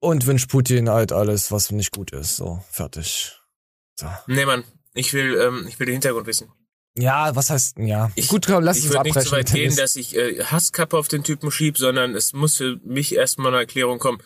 [0.00, 2.36] Und wünsch Putin halt alles, was nicht gut ist.
[2.36, 3.38] So, fertig.
[4.00, 4.06] So.
[4.26, 6.50] Nee, Mann, ich will, ähm, ich will den Hintergrund wissen.
[6.96, 8.10] Ja, was heißt, ja.
[8.14, 9.30] Ich- gut, komm, lass ich uns würde nicht abbrechen.
[9.30, 12.78] so weit gehen, dass ich äh, Hasskappe auf den Typen schieb, sondern es muss für
[12.82, 14.22] mich erstmal eine Erklärung kommen.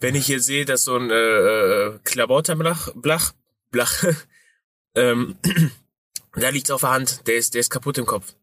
[0.00, 3.32] Wenn ich hier sehe, dass so ein äh, äh, Klabauterblach, Blach,
[3.70, 4.04] Blach,
[4.94, 5.36] ähm,
[6.34, 8.34] da liegt's auf der Hand, der ist, der ist kaputt im Kopf.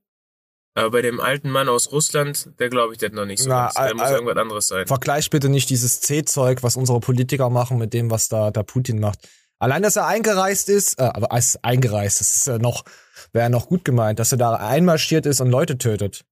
[0.76, 3.50] Aber bei dem alten Mann aus Russland, der glaube ich das noch nicht so.
[3.50, 4.88] Na, äh, muss äh, irgendwas anderes sein.
[4.88, 9.00] Vergleich bitte nicht dieses C-Zeug, was unsere Politiker machen, mit dem, was da der Putin
[9.00, 9.28] macht.
[9.58, 12.86] Allein, dass er eingereist ist, äh, aber als eingereist, das ist ja noch,
[13.34, 16.24] wäre noch gut gemeint, dass er da einmarschiert ist und Leute tötet.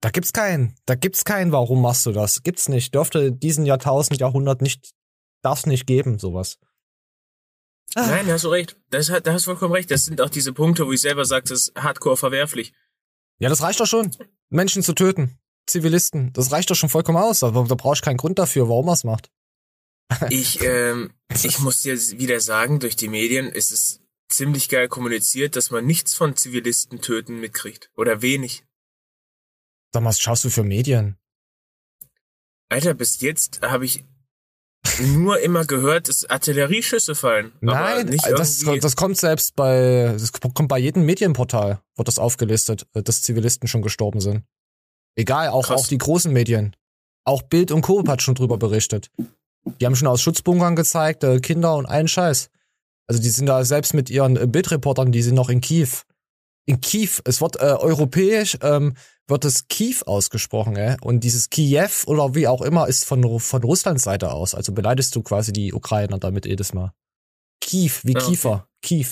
[0.00, 0.74] Da gibt's keinen.
[0.86, 2.42] Da gibt's keinen, warum machst du das?
[2.42, 2.94] Gibt's nicht.
[2.94, 4.92] Dürfte diesen Jahrtausend, Jahrhundert nicht,
[5.42, 6.58] darf's nicht geben, sowas.
[7.94, 8.76] Nein, da hast du recht.
[8.90, 9.90] Das, da hast du vollkommen recht.
[9.90, 12.72] Das sind auch diese Punkte, wo ich selber sage, das ist hardcore verwerflich.
[13.40, 14.10] Ja, das reicht doch schon.
[14.48, 15.38] Menschen zu töten.
[15.66, 16.32] Zivilisten.
[16.32, 17.42] Das reicht doch schon vollkommen aus.
[17.42, 19.30] Aber da brauchst du keinen Grund dafür, warum er es macht.
[20.30, 21.12] Ich, ähm,
[21.44, 25.86] ich muss dir wieder sagen, durch die Medien ist es ziemlich geil kommuniziert, dass man
[25.86, 27.90] nichts von Zivilisten töten mitkriegt.
[27.96, 28.64] Oder wenig.
[29.92, 31.16] Sag mal, was schaust du für Medien?
[32.68, 34.04] Alter, bis jetzt habe ich
[35.00, 37.52] nur immer gehört, dass Artillerieschüsse fallen.
[37.60, 42.18] aber Nein, nicht das, das kommt selbst bei, das kommt bei jedem Medienportal, wird das
[42.18, 44.44] aufgelistet, äh, dass Zivilisten schon gestorben sind.
[45.16, 45.82] Egal, auch, Krass.
[45.82, 46.76] auch die großen Medien.
[47.24, 48.06] Auch Bild und Co.
[48.06, 49.10] hat schon drüber berichtet.
[49.80, 52.48] Die haben schon aus Schutzbunkern gezeigt, äh, Kinder und allen Scheiß.
[53.06, 55.88] Also die sind da selbst mit ihren äh, Bildreportern, die sind noch in Kiew.
[56.70, 58.94] In Kiew, es wird äh, europäisch, ähm,
[59.26, 60.96] wird es Kiew ausgesprochen, äh?
[61.00, 64.54] Und dieses Kiew oder wie auch immer ist von, von Russlands Seite aus.
[64.54, 66.92] Also beleidigst du quasi die Ukrainer damit jedes Mal.
[67.60, 68.28] Kiew, wie Ja, okay.
[68.30, 69.08] Kiefer, Kiew.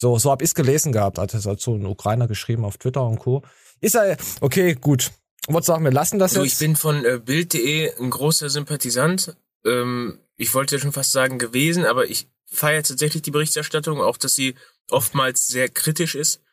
[0.00, 3.04] So, so hab ich's gelesen gehabt, hat es halt so ein Ukrainer geschrieben auf Twitter
[3.04, 3.42] und Co.
[3.80, 5.10] Ist er, okay, gut.
[5.48, 6.52] Was sagen wir, lassen das Du, jetzt?
[6.52, 9.36] ich bin von äh, Bild.de ein großer Sympathisant.
[9.66, 14.16] Ähm, ich wollte ja schon fast sagen gewesen, aber ich feiere tatsächlich die Berichterstattung, auch
[14.16, 14.54] dass sie
[14.90, 16.43] oftmals sehr kritisch ist.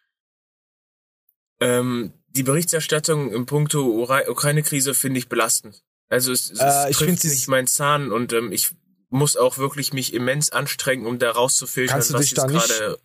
[1.62, 5.84] Ähm, die Berichterstattung im Punkto Ukraine-Krise finde ich belastend.
[6.10, 8.72] Also es, es Äh, ich trifft nicht meinen Zahn und ähm, ich
[9.10, 12.98] muss auch wirklich mich immens anstrengen, um da rauszufiltern, Kannst du was dich da gerade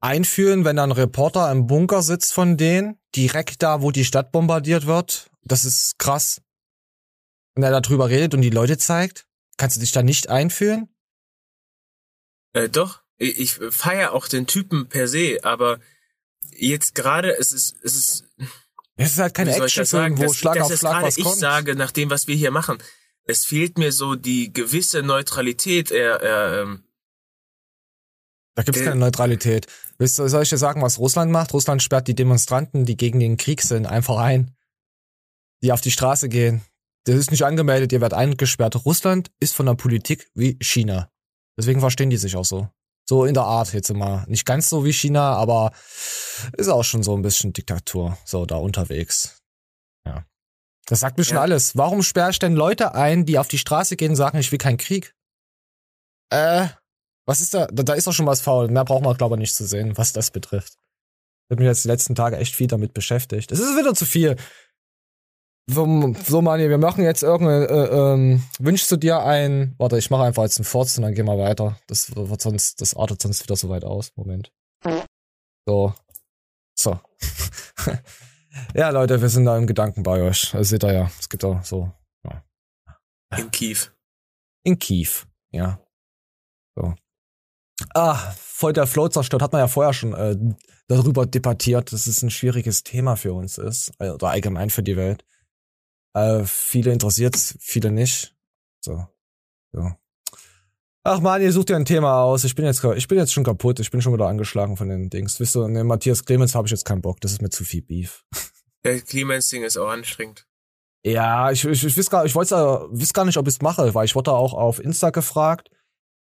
[0.00, 4.32] einführen, wenn da ein Reporter im Bunker sitzt von denen, direkt da, wo die Stadt
[4.32, 5.30] bombardiert wird.
[5.42, 6.40] Das ist krass.
[7.54, 9.26] Und er darüber redet und die Leute zeigt.
[9.56, 10.88] Kannst du dich da nicht einführen?
[12.54, 15.80] Äh, doch, ich, ich feiere auch den Typen per se, aber
[16.56, 18.24] jetzt gerade es ist es ist
[18.96, 20.14] Es ist halt kein wie soll ich das sagen?
[20.14, 21.38] Actionfilm, wo Das- Schlag das auf Schlag gerade was ich kommt.
[21.38, 22.78] sage nach dem, was wir hier machen.
[23.24, 25.90] Es fehlt mir so die gewisse Neutralität.
[25.90, 26.84] Er, er, ähm,
[28.56, 29.66] Da gibt's äh, keine Neutralität.
[29.98, 31.52] Willst du, soll ich dir sagen, was Russland macht?
[31.52, 34.56] Russland sperrt die Demonstranten, die gegen den Krieg sind, einfach ein.
[35.62, 36.62] Die auf die Straße gehen.
[37.04, 38.84] Das ist nicht angemeldet, ihr werdet eingesperrt.
[38.84, 41.10] Russland ist von der Politik wie China.
[41.56, 42.68] Deswegen verstehen die sich auch so.
[43.10, 44.24] So in der Art jetzt mal.
[44.28, 45.72] Nicht ganz so wie China, aber
[46.56, 48.16] ist auch schon so ein bisschen Diktatur.
[48.24, 49.40] So da unterwegs.
[50.06, 50.24] Ja.
[50.86, 51.42] Das sagt mir schon Ja.
[51.42, 51.76] alles.
[51.76, 54.60] Warum sperre ich denn Leute ein, die auf die Straße gehen und sagen, ich will
[54.60, 55.12] keinen Krieg?
[56.32, 56.68] Äh,
[57.26, 57.66] was ist da?
[57.66, 58.68] Da, da ist doch schon was faul.
[58.68, 60.74] Mehr braucht man, glaube ich, nicht zu sehen, was das betrifft.
[61.48, 63.50] Ich habe mich jetzt die letzten Tage echt viel damit beschäftigt.
[63.50, 64.36] Es ist wieder zu viel.
[65.72, 70.10] So, so Mani, wir machen jetzt irgendeine, äh, ähm, wünschst du dir ein, warte, ich
[70.10, 71.78] mache einfach jetzt einen Forts und dann gehen wir weiter.
[71.86, 74.12] Das wird sonst, das artet sonst wieder so weit aus.
[74.16, 74.52] Moment.
[75.66, 75.94] So.
[76.74, 76.98] So.
[78.74, 80.50] ja, Leute, wir sind da im Gedanken bei euch.
[80.52, 81.10] Das seht ihr ja.
[81.18, 81.92] Es gibt da so.
[83.36, 83.78] in Kiew.
[84.64, 85.08] In Kiew,
[85.52, 85.80] ja.
[86.74, 86.94] So.
[87.94, 90.36] Ah, voll der Flow zerstört, hat man ja vorher schon äh,
[90.88, 94.96] darüber debattiert, dass es ein schwieriges Thema für uns ist, äh, oder allgemein für die
[94.96, 95.24] Welt.
[96.14, 98.34] Äh, viele interessiert's, viele nicht.
[98.80, 99.06] So.
[99.72, 99.90] so.
[101.02, 102.44] Ach man, ihr sucht ja ein Thema aus.
[102.44, 103.80] Ich bin jetzt, ich bin jetzt schon kaputt.
[103.80, 105.40] Ich bin schon wieder angeschlagen von den Dings.
[105.40, 107.20] Wisst du, ne, Matthias Clemens habe ich jetzt keinen Bock.
[107.20, 108.24] Das ist mir zu viel Beef.
[108.84, 110.46] Der Clemens-Ding ist auch anstrengend.
[111.04, 113.94] Ja, ich, ich, ich weiß gar, ich wollte, weiß gar nicht, ob ich es mache,
[113.94, 115.70] weil ich wurde auch auf Insta gefragt.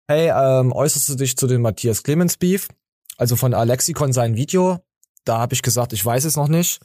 [0.08, 2.68] Hey, ähm, äußerst du dich zu dem Matthias Clemens Beef?
[3.18, 4.80] Also von Alexikon sein Video.
[5.26, 6.80] Da habe ich gesagt, ich weiß es noch nicht.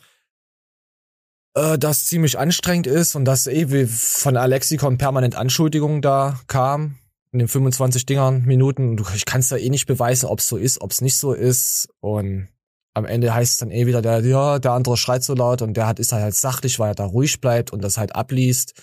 [1.55, 6.99] Äh, das ziemlich anstrengend ist und dass eh wie von Alexikon permanent Anschuldigungen da kam
[7.33, 9.03] in den 25 Dingern Minuten.
[9.15, 11.33] Ich kann es ja eh nicht beweisen, ob es so ist, ob es nicht so
[11.33, 11.89] ist.
[12.01, 12.49] Und
[12.95, 15.75] am Ende heißt es dann eh wieder, der, ja, der andere schreit so laut und
[15.75, 18.75] der hat ist halt sachlich, weil er da ruhig bleibt und das halt abliest.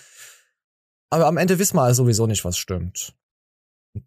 [1.11, 3.13] Aber am Ende wissen wir halt sowieso nicht, was stimmt.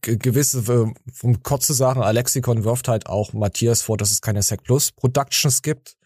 [0.01, 4.63] Ge gewisse, um kurze Sachen, Alexikon wirft halt auch Matthias vor, dass es keine Sec
[4.63, 5.97] Plus Productions gibt.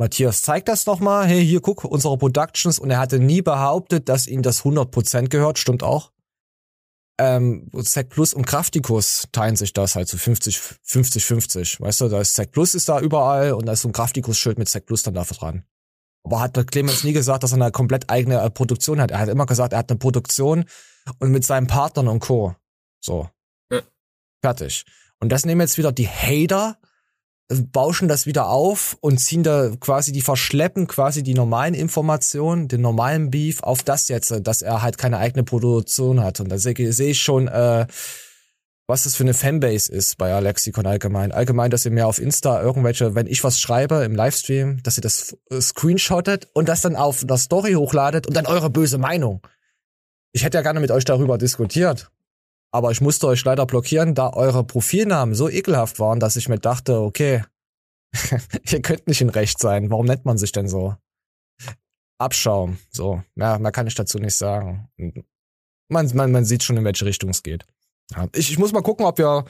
[0.00, 4.26] Matthias zeigt das nochmal, hey, hier guck, unsere Productions und er hatte nie behauptet, dass
[4.26, 6.10] ihm das 100% gehört, stimmt auch.
[7.18, 11.80] Ähm, Sec Plus und Kraftikus teilen sich das halt so 50, 50, 50.
[11.82, 14.58] Weißt du, da ist Sec Plus ist da überall und da ist so ein Kraftikus-Schild
[14.58, 15.64] mit Sec Plus dann da dran.
[16.24, 19.10] Aber hat Clemens nie gesagt, dass er eine komplett eigene äh, Produktion hat.
[19.10, 20.64] Er hat immer gesagt, er hat eine Produktion
[21.18, 22.56] und mit seinen Partnern und Co.
[23.04, 23.28] So.
[23.70, 23.82] Ja.
[24.40, 24.86] Fertig.
[25.18, 26.78] Und das nehmen jetzt wieder die Hater,
[27.50, 32.80] bauschen das wieder auf und ziehen da quasi, die verschleppen quasi die normalen Informationen, den
[32.80, 36.40] normalen Beef auf das jetzt, dass er halt keine eigene Produktion hat.
[36.40, 37.86] Und da sehe seh ich schon, äh,
[38.86, 41.32] was das für eine Fanbase ist bei Alexikon allgemein.
[41.32, 45.02] Allgemein, dass ihr mir auf Insta irgendwelche, wenn ich was schreibe im Livestream, dass ihr
[45.02, 49.46] das äh, screenshottet und das dann auf der Story hochladet und dann eure böse Meinung.
[50.32, 52.10] Ich hätte ja gerne mit euch darüber diskutiert.
[52.72, 56.58] Aber ich musste euch leider blockieren, da eure Profilnamen so ekelhaft waren, dass ich mir
[56.58, 57.44] dachte, okay,
[58.70, 59.90] ihr könnt nicht in Recht sein.
[59.90, 60.94] Warum nennt man sich denn so?
[62.18, 62.78] Abschaum.
[62.90, 64.88] So, mehr, mehr kann ich dazu nicht sagen.
[65.88, 67.64] Man, man, man sieht schon, in welche Richtung es geht.
[68.12, 69.44] Ja, ich, ich muss mal gucken, ob wir,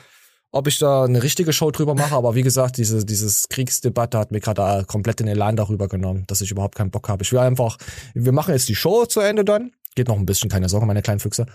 [0.52, 4.30] ob ich da eine richtige Show drüber mache, aber wie gesagt, diese, dieses Kriegsdebatte hat
[4.30, 7.22] mir gerade komplett den Elan darüber genommen, dass ich überhaupt keinen Bock habe.
[7.22, 7.76] Ich will einfach,
[8.14, 9.72] wir machen jetzt die Show zu Ende dann.
[9.94, 11.46] Geht noch ein bisschen, keine Sorge, meine kleinen Füchse.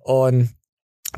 [0.00, 0.55] Und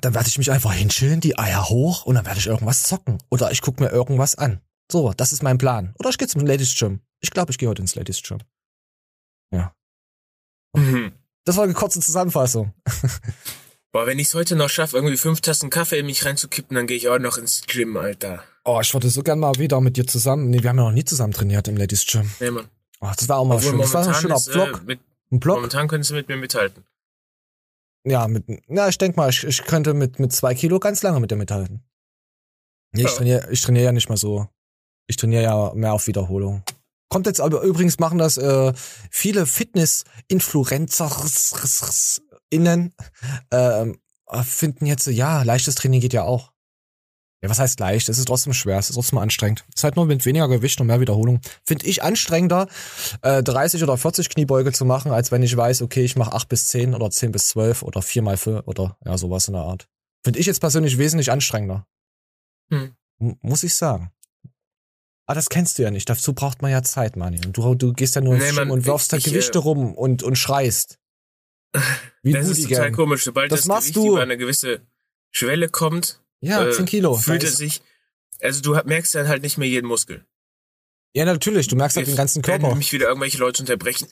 [0.00, 3.18] dann werde ich mich einfach hinschillen, die Eier hoch und dann werde ich irgendwas zocken.
[3.30, 4.60] Oder ich gucke mir irgendwas an.
[4.90, 5.94] So, das ist mein Plan.
[5.98, 7.00] Oder ich gehe zum Ladies Gym.
[7.20, 8.38] Ich glaube, ich gehe heute ins Ladies Gym.
[9.52, 9.74] Ja.
[10.74, 11.12] Mhm.
[11.44, 12.74] Das war eine kurze Zusammenfassung.
[13.92, 16.86] Boah, wenn ich es heute noch schaffe, irgendwie fünf Tassen Kaffee in mich reinzukippen, dann
[16.86, 18.44] gehe ich auch noch ins Gym, Alter.
[18.64, 20.50] Oh, ich würde so gern mal wieder mit dir zusammen.
[20.50, 22.30] Nee, wir haben ja noch nie zusammen trainiert im Ladies Gym.
[22.38, 22.68] Nee, Mann.
[23.00, 23.80] Oh, das war auch mal Obwohl schön.
[23.80, 24.82] Das war ein schöner ist, äh, Vlog.
[24.84, 25.00] mit,
[25.32, 25.56] Ein Vlog.
[25.56, 26.84] momentan können sie mit mir mithalten.
[28.08, 31.20] Ja, mit, na, ich denk mal, ich, ich könnte mit, mit zwei Kilo ganz lange
[31.20, 31.84] mit dir mithalten.
[32.92, 34.48] Nee, ich trainiere, ich trainiere ja nicht mal so.
[35.06, 36.62] Ich trainiere ja mehr auf Wiederholung.
[37.10, 38.72] Kommt jetzt aber übrigens machen das äh,
[39.10, 41.10] viele Fitness-Influencer
[42.50, 42.94] innen
[43.50, 43.98] ähm,
[44.42, 46.52] finden jetzt, ja, leichtes Training geht ja auch.
[47.40, 48.08] Ja, was heißt leicht?
[48.08, 49.64] Es ist trotzdem schwer, es ist trotzdem anstrengend.
[49.68, 51.40] Es ist halt nur mit weniger Gewicht und mehr Wiederholung.
[51.64, 52.66] Finde ich anstrengender,
[53.22, 56.48] äh, 30 oder 40 Kniebeuge zu machen, als wenn ich weiß, okay, ich mache 8
[56.48, 59.62] bis 10 oder 10 bis 12 oder 4 mal 4 oder ja, sowas in der
[59.62, 59.88] Art.
[60.24, 61.86] Finde ich jetzt persönlich wesentlich anstrengender.
[62.72, 62.94] Hm.
[63.18, 64.10] Muss ich sagen.
[65.26, 66.08] Aber das kennst du ja nicht.
[66.08, 67.40] Dazu braucht man ja Zeit, Manni.
[67.44, 69.62] Und du, du gehst ja nur ins Nee, Mann, und wirfst da ich, Gewichte äh,
[69.62, 70.98] rum und, und schreist.
[72.22, 72.94] Wie das du ist total gern.
[72.94, 73.24] komisch.
[73.24, 74.12] Sobald Das das, machst Gewicht du.
[74.12, 74.80] über eine gewisse
[75.30, 77.16] Schwelle kommt, Ja, äh, 10 Kilo.
[77.16, 77.82] fühlt es ist- sich,
[78.40, 80.24] also du merkst dann halt nicht mehr jeden Muskel.
[81.14, 81.66] Ja, natürlich.
[81.68, 82.74] Du merkst halt den ganzen Körper.
[82.74, 84.08] mich wieder irgendwelche Leute unterbrechen.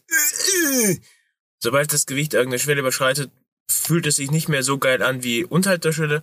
[1.59, 3.31] Sobald das Gewicht irgendeine Schwelle überschreitet,
[3.71, 6.23] fühlt es sich nicht mehr so geil an wie unterhalb der Schwelle.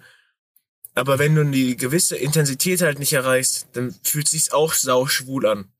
[0.95, 5.47] Aber wenn du die gewisse Intensität halt nicht erreichst, dann fühlt sich's auch sau schwul
[5.47, 5.71] an.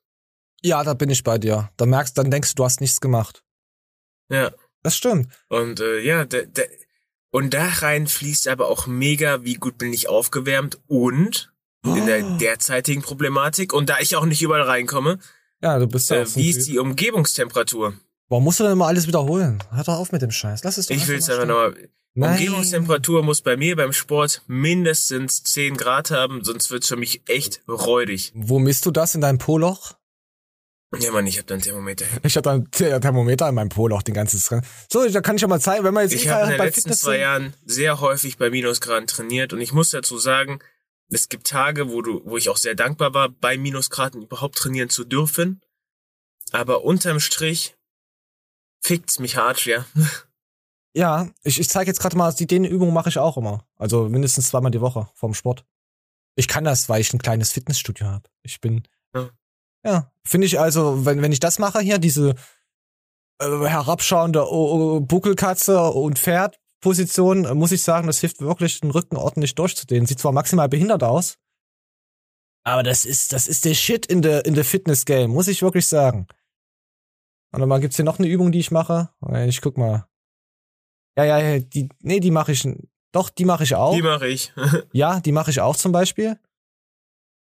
[0.62, 1.72] Ja, da bin ich bei dir.
[1.78, 3.44] Da merkst, dann denkst du, du hast nichts gemacht.
[4.30, 4.52] Ja.
[4.82, 5.28] Das stimmt.
[5.50, 6.68] Und äh, ja, der, der,
[7.34, 11.52] und da rein fließt aber auch mega, wie gut bin ich aufgewärmt und
[11.84, 15.18] in der derzeitigen Problematik und da ich auch nicht überall reinkomme,
[15.62, 17.96] Ja, du bist ja äh, wie ist die Umgebungstemperatur?
[18.30, 19.62] Warum musst du denn immer alles wiederholen?
[19.72, 20.64] Hör doch auf mit dem Scheiß.
[20.64, 21.76] Lass es doch Ich will es einfach nochmal.
[22.16, 27.64] Umgebungstemperatur muss bei mir beim Sport mindestens 10 Grad haben, sonst wird's für mich echt
[27.68, 28.32] räudig.
[28.36, 29.96] Wo misst du das in deinem Poloch?
[31.00, 32.06] Ja, Mann, ich hab da ein Thermometer.
[32.24, 34.62] Ich habe ein Ther- Thermometer in meinem Poloch, den ganzen Drin.
[34.92, 36.60] So, da kann ich ja mal zeigen, wenn man jetzt Ich eh habe in den
[36.60, 40.60] letzten Fitness zwei Jahren sehr häufig bei Minusgraden trainiert und ich muss dazu sagen,
[41.10, 44.90] es gibt Tage, wo du, wo ich auch sehr dankbar war, bei Minusgraden überhaupt trainieren
[44.90, 45.62] zu dürfen.
[46.52, 47.76] Aber unterm Strich
[48.82, 49.86] fickt's mich hart, ja.
[50.96, 53.66] Ja, ich, ich zeige jetzt gerade mal, die Dehnübung mache ich auch immer.
[53.78, 55.66] Also mindestens zweimal die Woche vorm Sport.
[56.36, 58.30] Ich kann das, weil ich ein kleines Fitnessstudio habe.
[58.44, 58.84] Ich bin.
[59.16, 59.32] Ja.
[59.86, 62.36] Ja, finde ich also, wenn, wenn ich das mache hier, diese
[63.40, 68.92] äh, herabschauende oh, oh, Buckelkatze und Pferdposition, äh, muss ich sagen, das hilft wirklich, den
[68.92, 70.06] Rücken ordentlich durchzudehnen.
[70.06, 71.38] Sieht zwar maximal behindert aus,
[72.64, 75.62] aber das ist, das ist der Shit in der in der Fitness Game, muss ich
[75.62, 76.28] wirklich sagen.
[77.52, 79.10] Und dann gibt's hier noch eine Übung, die ich mache.
[79.46, 80.08] Ich guck mal.
[81.16, 82.68] Ja, ja, ja, die, nee, die mache ich,
[83.12, 83.94] doch, die mache ich auch.
[83.94, 84.52] Die mache ich.
[84.94, 86.40] Ja, die mache ich auch zum Beispiel.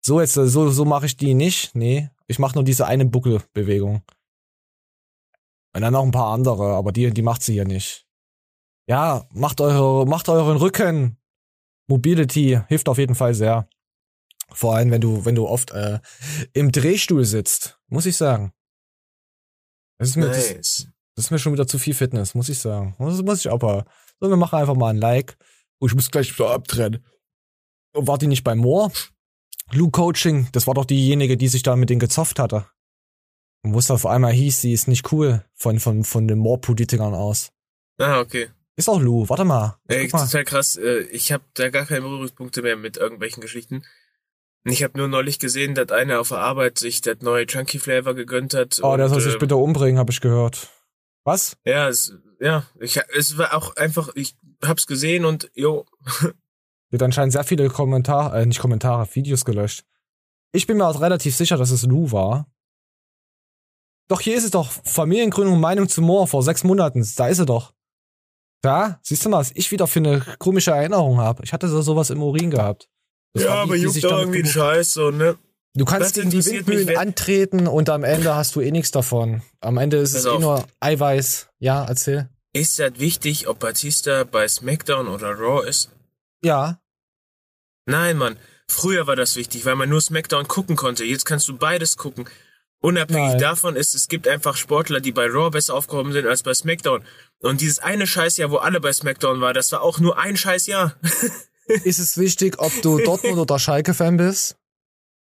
[0.04, 1.74] So jetzt, äh, so, so mache ich die nicht.
[1.74, 4.02] Nee, ich mache nur diese eine Buckelbewegung.
[5.74, 8.06] Und dann noch ein paar andere, aber die, die macht sie hier nicht.
[8.88, 11.18] Ja, macht eure, macht euren Rücken.
[11.88, 13.68] Mobility hilft auf jeden Fall sehr.
[14.50, 16.00] Vor allem, wenn du, wenn du oft äh,
[16.52, 18.52] im Drehstuhl sitzt, muss ich sagen.
[19.98, 20.88] Das ist mir, das, Nice.
[21.14, 22.94] das ist mir schon wieder zu viel Fitness, muss ich sagen.
[22.98, 23.84] Das muss ich aber.
[24.20, 25.36] So, wir machen einfach mal ein Like.
[25.80, 27.04] Oh, ich muss gleich wieder abtrennen.
[27.94, 28.92] Und war die nicht bei Moore?
[29.72, 32.66] Lou Coaching, das war doch diejenige, die sich da mit denen gezofft hatte.
[33.62, 37.14] Und wo es auf einmal hieß, sie ist nicht cool von, von, von den Moore-Politikern
[37.14, 37.50] aus.
[37.98, 38.48] Ah, okay.
[38.76, 39.78] Ist auch Lou, warte mal.
[39.88, 40.24] Ey, mal.
[40.24, 40.76] total krass.
[40.76, 43.82] Äh, Ich habe da gar keine Berührungspunkte mehr mit irgendwelchen Geschichten.
[44.64, 48.14] Ich habe nur neulich gesehen, dass einer auf der Arbeit sich das neue Chunky Flavor
[48.14, 48.80] gegönnt hat.
[48.82, 50.70] Oh, der soll sich äh, bitte umbringen, habe ich gehört.
[51.24, 51.56] Was?
[51.64, 55.86] Ja, es, ja, ich, es war auch einfach, ich hab's gesehen und jo,
[56.90, 59.84] Wird anscheinend sehr viele Kommentare, äh, nicht Kommentare, Videos gelöscht.
[60.52, 62.46] Ich bin mir auch relativ sicher, dass es Lou war.
[64.08, 64.70] Doch hier ist es doch.
[64.84, 67.06] Familiengründung Meinung zu Moore vor sechs Monaten.
[67.16, 67.74] Da ist er doch.
[68.62, 71.42] Da, siehst du mal, was ich wieder für eine komische Erinnerung habe.
[71.44, 72.88] Ich hatte so sowas im Urin gehabt.
[73.34, 75.36] Das ja, die, aber juckt doch irgendwie ein gebucht- Scheiß, so, ne?
[75.74, 78.70] Du kannst Das gegen die mich, Windmühlen wer- antreten und am Ende hast du eh
[78.70, 79.42] nichts davon.
[79.60, 81.48] Am Ende ist Pass es eh nur Eiweiß.
[81.58, 82.30] Ja, erzähl.
[82.54, 85.90] Ist das wichtig, ob Batista bei SmackDown oder Raw ist?
[86.42, 86.80] Ja,
[87.86, 88.36] Nein, Mann.
[88.68, 91.04] Früher war das wichtig, weil man nur SmackDown gucken konnte.
[91.04, 92.28] Jetzt kannst du beides gucken.
[92.80, 93.38] Unabhängig Nein.
[93.38, 97.04] davon ist, es gibt einfach Sportler, die bei Raw besser aufgehoben sind als bei SmackDown.
[97.38, 100.96] Und dieses eine Scheißjahr, wo alle bei SmackDown waren, das war auch nur ein Scheißjahr.
[101.84, 104.56] ist es wichtig, ob du Dortmund oder Schalke-Fan bist?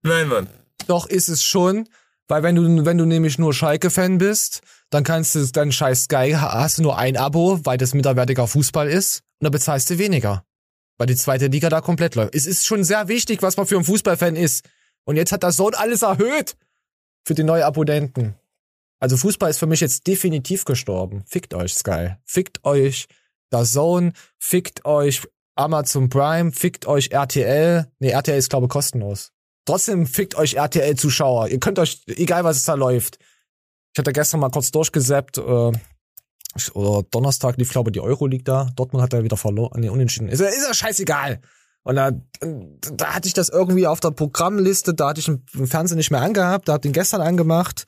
[0.04, 0.48] Nein, Mann.
[0.88, 1.90] Doch ist es schon,
[2.28, 6.34] weil wenn du wenn du nämlich nur Schalke-Fan bist, dann kannst du dann scheiß Sky
[6.38, 10.44] hast du nur ein Abo, weil das minderwertiger Fußball ist und da bezahlst du weniger,
[11.02, 12.36] weil die zweite Liga da komplett läuft.
[12.36, 14.70] Es ist schon sehr wichtig, was man für ein Fußballfan ist.
[15.04, 16.56] Und jetzt hat das Sohn alles erhöht
[17.26, 18.36] für die neuen Abonnenten.
[19.00, 21.24] Also Fußball ist für mich jetzt definitiv gestorben.
[21.26, 23.08] Fickt euch Sky, fickt euch
[23.52, 27.88] der Zone, fickt euch Amazon Prime, fickt euch RTL.
[27.98, 29.32] Nee, RTL ist glaube kostenlos.
[29.66, 31.48] Trotzdem fickt euch RTL-Zuschauer.
[31.48, 33.18] Ihr könnt euch, egal was es da läuft.
[33.96, 35.72] Ich hatte gestern mal kurz durchgesäppt, äh,
[36.74, 38.70] oder Donnerstag lief, glaube ich, die Euroleague da.
[38.76, 40.30] Dortmund hat ja wieder verloren, nee, unentschieden.
[40.30, 41.42] Ist ja, ist ja scheißegal.
[41.84, 42.12] Und da,
[42.94, 46.22] da hatte ich das irgendwie auf der Programmliste, da hatte ich im Fernsehen nicht mehr
[46.22, 47.86] angehabt, da hab den gestern angemacht.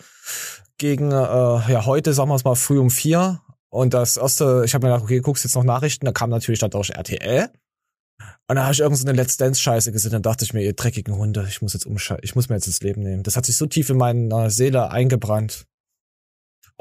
[0.77, 3.41] Gegen, äh, ja, heute, sagen wir es mal, früh um vier.
[3.69, 6.59] Und das erste, ich habe mir gedacht, okay, guckst jetzt noch Nachrichten, da kam natürlich
[6.59, 7.49] dann durch RTL.
[8.47, 10.61] Und da habe ich irgend so eine Let's Dance Scheiße gesehen, dann dachte ich mir,
[10.61, 13.23] ihr dreckigen Hunde, ich muss jetzt umschalten, ich muss mir jetzt das Leben nehmen.
[13.23, 15.65] Das hat sich so tief in meiner Seele eingebrannt.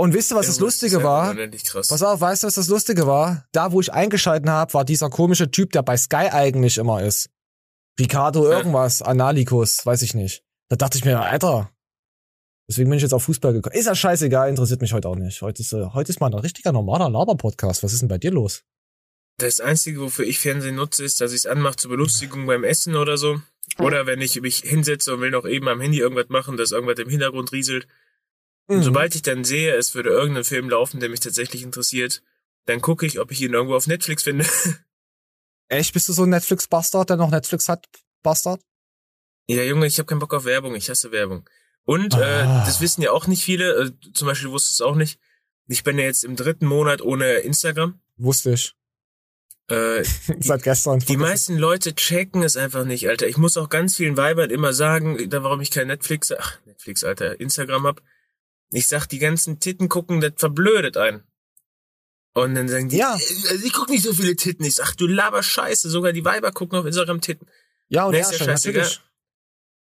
[0.02, 1.32] Und wisst ihr, was das Lustige war?
[1.32, 3.46] Pass auf, weißt du, was das Lustige war?
[3.52, 7.30] Da, wo ich eingeschalten habe, war dieser komische Typ, der bei Sky eigentlich immer ist.
[8.00, 8.58] Ricardo Ja.
[8.58, 10.42] irgendwas, Analicus, weiß ich nicht.
[10.68, 11.70] Da dachte ich mir, Alter.
[12.68, 13.76] Deswegen bin ich jetzt auf Fußball gekommen.
[13.76, 15.40] Ist ja scheißegal, interessiert mich heute auch nicht.
[15.40, 17.84] Heute ist, äh, heute ist mal ein richtiger normaler Laber-Podcast.
[17.84, 18.64] Was ist denn bei dir los?
[19.38, 22.96] Das Einzige, wofür ich Fernsehen nutze, ist, dass ich es anmache zur Belustigung beim Essen
[22.96, 23.40] oder so.
[23.78, 26.98] Oder wenn ich mich hinsetze und will noch eben am Handy irgendwas machen, dass irgendwas
[26.98, 27.86] im Hintergrund rieselt.
[28.68, 28.82] Mhm.
[28.82, 32.22] sobald ich dann sehe, es würde irgendein Film laufen, der mich tatsächlich interessiert,
[32.66, 34.46] dann gucke ich, ob ich ihn irgendwo auf Netflix finde.
[35.68, 37.86] Echt, bist du so ein Netflix-Bastard, der noch Netflix hat?
[38.22, 38.60] Bastard?
[39.48, 40.74] ja, Junge, ich habe keinen Bock auf Werbung.
[40.76, 41.48] Ich hasse Werbung.
[41.84, 42.62] Und Ah.
[42.62, 43.72] äh, das wissen ja auch nicht viele.
[43.74, 45.18] Äh, zum Beispiel wusste es auch nicht.
[45.66, 48.00] Ich bin ja jetzt im dritten Monat ohne Instagram.
[48.16, 48.74] Wusste ich.
[49.68, 50.04] Äh,
[50.40, 51.00] Seit gestern.
[51.00, 53.26] Die meisten Leute checken es einfach nicht, Alter.
[53.26, 57.02] Ich muss auch ganz vielen Weibern immer sagen, da warum ich kein Netflix, ach, Netflix,
[57.02, 58.02] Alter, Instagram hab.
[58.72, 61.22] Ich sag, die ganzen Titten gucken, das verblödet einen.
[62.34, 63.16] Und dann sagen die, Ja.
[63.16, 64.64] äh, ich guck nicht so viele Titten.
[64.64, 67.46] Ich sag, du laber Scheiße, sogar die Weiber gucken auf Instagram Titten.
[67.88, 68.88] Ja, und Nee, ist ja schon, scheißegal.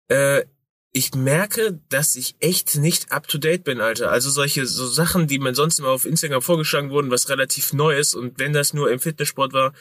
[0.10, 0.46] Äh,
[0.92, 4.12] ich merke, dass ich echt nicht up to date bin, Alter.
[4.12, 7.98] Also solche so Sachen, die mir sonst immer auf Instagram vorgeschlagen wurden, was relativ neu
[7.98, 9.74] ist und wenn das nur im Fitnesssport war,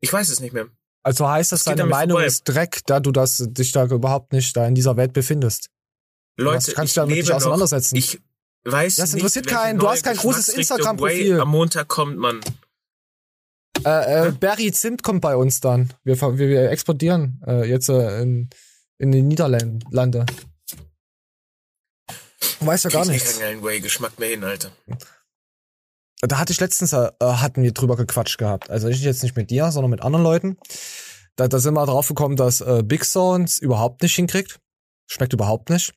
[0.00, 0.68] ich weiß es nicht mehr.
[1.02, 2.26] Also heißt das, geht deine Meinung vorbei.
[2.26, 5.70] ist Dreck, da du das, dich da überhaupt nicht da in dieser Welt befindest.
[6.36, 7.96] Leute, ich du damit lebe nicht auseinandersetzen?
[7.96, 8.20] Noch, ich
[8.64, 9.78] weiß Das nicht, interessiert welche keinen.
[9.78, 11.34] Du hast kein großes Instagram-Profil.
[11.34, 12.40] Way Am Montag kommt man.
[13.84, 15.92] Äh, äh, Barry Zimt kommt bei uns dann.
[16.04, 18.50] Wir, wir, wir exportieren äh, jetzt äh, in,
[18.98, 20.26] in die Niederlande.
[22.60, 23.32] Du weißt ja gar nichts.
[23.32, 24.70] keinen geilen Way-Geschmack mehr hin, Alter.
[26.22, 28.70] Da hatte ich letztens, äh, hatten wir drüber gequatscht gehabt.
[28.70, 30.56] Also ich jetzt nicht mit dir, sondern mit anderen Leuten.
[31.36, 34.58] Da, da sind wir drauf gekommen, dass äh, Big Sounds überhaupt nicht hinkriegt.
[35.06, 35.92] Schmeckt überhaupt nicht.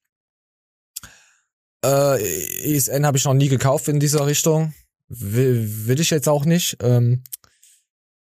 [1.84, 4.74] Äh, ESN habe ich noch nie gekauft in dieser Richtung.
[5.08, 6.78] Will, will ich jetzt auch nicht.
[6.82, 7.24] Ähm,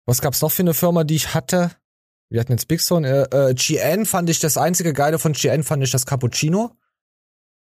[0.07, 1.71] was gab's noch für eine Firma, die ich hatte?
[2.29, 3.07] Wir hatten jetzt Big Sound.
[3.07, 6.77] Äh, äh, GN fand ich das einzige Geile von GN fand ich das Cappuccino.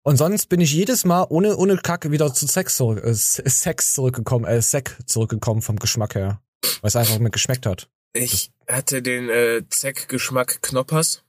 [0.03, 3.93] Und sonst bin ich jedes Mal ohne, ohne Kacke wieder zu Sex, zurück, äh, Sex
[3.93, 6.41] zurückgekommen, äh, Sek zurückgekommen vom Geschmack her.
[6.81, 7.89] Weil es einfach mir geschmeckt hat.
[8.13, 11.22] Ich hatte den äh, Zeck-Geschmack Knoppers.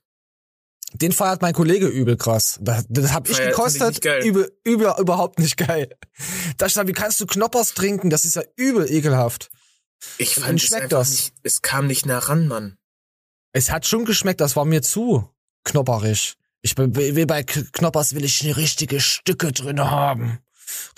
[0.94, 2.58] Den feiert mein Kollege übel krass.
[2.60, 4.00] Das, das hab ich ich gekostet.
[4.00, 4.24] geil.
[4.24, 5.88] Übel, übel, überhaupt nicht geil.
[6.56, 8.10] Da ich sag, wie kannst du Knoppers trinken?
[8.10, 9.50] Das ist ja übel ekelhaft.
[10.18, 11.10] Ich fand es schmeckt einfach das.
[11.10, 12.78] nicht, es kam nicht nah ran, Mann.
[13.52, 15.28] Es hat schon geschmeckt, das war mir zu
[15.64, 16.36] knopperig.
[16.62, 20.38] Ich bin, will bei Knoppers will ich richtige Stücke drin haben.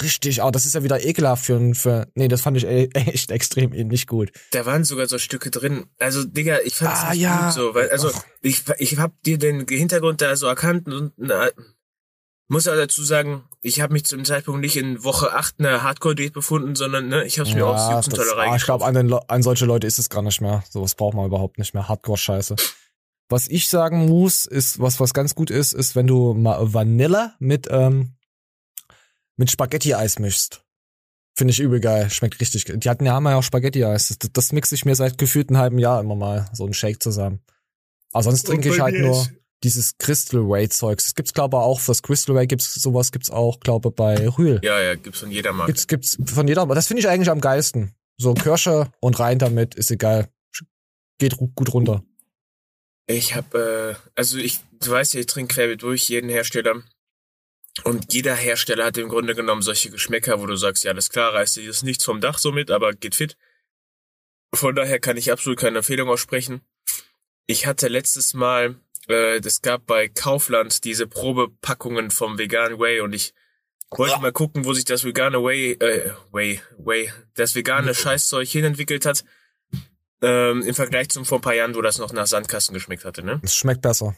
[0.03, 3.31] Richtig, aber das ist ja wieder ekelhaft für, für nee, das fand ich e- echt
[3.31, 4.31] extrem nicht gut.
[4.51, 5.87] Da waren sogar so Stücke drin.
[5.99, 7.45] Also, Digga, ich fand es Ah, nicht ja.
[7.47, 7.75] gut so.
[7.75, 8.25] Weil, also, Ach.
[8.43, 11.49] ich, ich hab dir den Hintergrund da so erkannt und na,
[12.49, 16.33] muss aber dazu sagen, ich habe mich zum Zeitpunkt nicht in Woche 8 einer Hardcore-Date
[16.33, 18.85] befunden, sondern ne, ich habe es mir aus Jux und das, Tollerei ah, ich glaube,
[18.85, 20.63] an, an solche Leute ist es gar nicht mehr.
[20.71, 21.89] Sowas braucht man überhaupt nicht mehr.
[21.89, 22.55] Hardcore-Scheiße.
[23.29, 27.33] Was ich sagen muss, ist, was, was ganz gut ist, ist, wenn du Ma- Vanille
[27.41, 28.13] mit, ähm,
[29.37, 30.63] mit Spaghetti-Eis mischst.
[31.37, 32.09] Finde ich übel geil.
[32.11, 32.65] Schmeckt richtig.
[32.65, 34.17] Die hatten ja, haben ja auch Spaghetti-Eis.
[34.19, 36.49] Das, das mixe ich mir seit gefühlt einem halben Jahr immer mal.
[36.53, 37.41] So ein Shake zusammen.
[38.13, 39.27] Aber sonst trinke ich halt nur
[39.63, 41.05] dieses Crystal Way Zeugs.
[41.05, 44.61] Das gibt's glaube ich auch fürs Crystal Way gibt's sowas gibt's auch glaube bei Rühl.
[44.63, 45.73] Ja, ja, gibt's von jeder Marke.
[45.73, 47.95] Gibt's, gibt's von jeder, das finde ich eigentlich am geilsten.
[48.19, 50.29] So Kirsche und rein damit, ist egal.
[51.19, 52.03] Geht gut runter.
[53.07, 56.83] Ich habe, äh, also ich, du weißt ja, ich trinke querbeet durch jeden Hersteller.
[57.85, 61.35] Und jeder Hersteller hat im Grunde genommen solche Geschmäcker, wo du sagst, ja, alles klar,
[61.35, 63.37] reißt dir das nichts vom Dach so mit, aber geht fit.
[64.55, 66.63] Von daher kann ich absolut keine Empfehlung aussprechen.
[67.47, 68.77] Ich hatte letztes Mal,
[69.09, 73.35] äh, das gab bei Kaufland diese Probepackungen vom Vegan Way und ich
[73.91, 79.07] wollte mal gucken, wo sich das vegane Way, äh, Way, Way, das vegane Scheißzeug hinentwickelt
[79.07, 79.25] hat.
[80.23, 83.23] Ähm, Im Vergleich zum vor ein paar Jahren, wo das noch nach Sandkasten geschmeckt hatte,
[83.23, 83.41] ne?
[83.45, 84.17] Es schmeckt besser.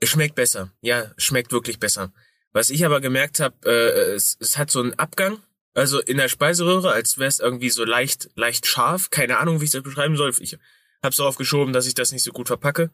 [0.00, 0.72] Es schmeckt besser.
[0.80, 2.12] Ja, schmeckt wirklich besser.
[2.52, 5.40] Was ich aber gemerkt habe, äh, es, es hat so einen Abgang,
[5.74, 9.10] also in der Speiseröhre, als wäre es irgendwie so leicht, leicht scharf.
[9.10, 10.32] Keine Ahnung, wie ich das beschreiben soll.
[10.38, 10.56] Ich
[11.02, 12.90] hab's darauf geschoben, dass ich das nicht so gut verpacke.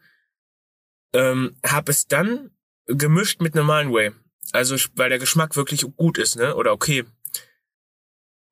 [1.13, 2.51] Ähm, hab es dann
[2.87, 4.13] gemischt mit normalen Whey.
[4.53, 6.55] Also, weil der Geschmack wirklich gut ist, ne?
[6.57, 7.05] Oder okay.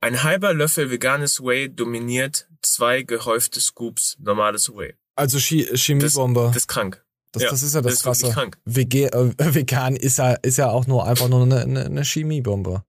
[0.00, 4.94] Ein halber Löffel veganes Whey dominiert zwei gehäufte Scoops normales Whey.
[5.16, 6.48] Also Chi Chemiebombe.
[6.48, 6.96] Das ist krang.
[7.32, 8.50] Das, ja, das ist ja das, das ist Krasse.
[8.66, 12.84] äh, vegan ist ja, ist ja auch nur einfach nur eine, eine, eine Chemiebombe.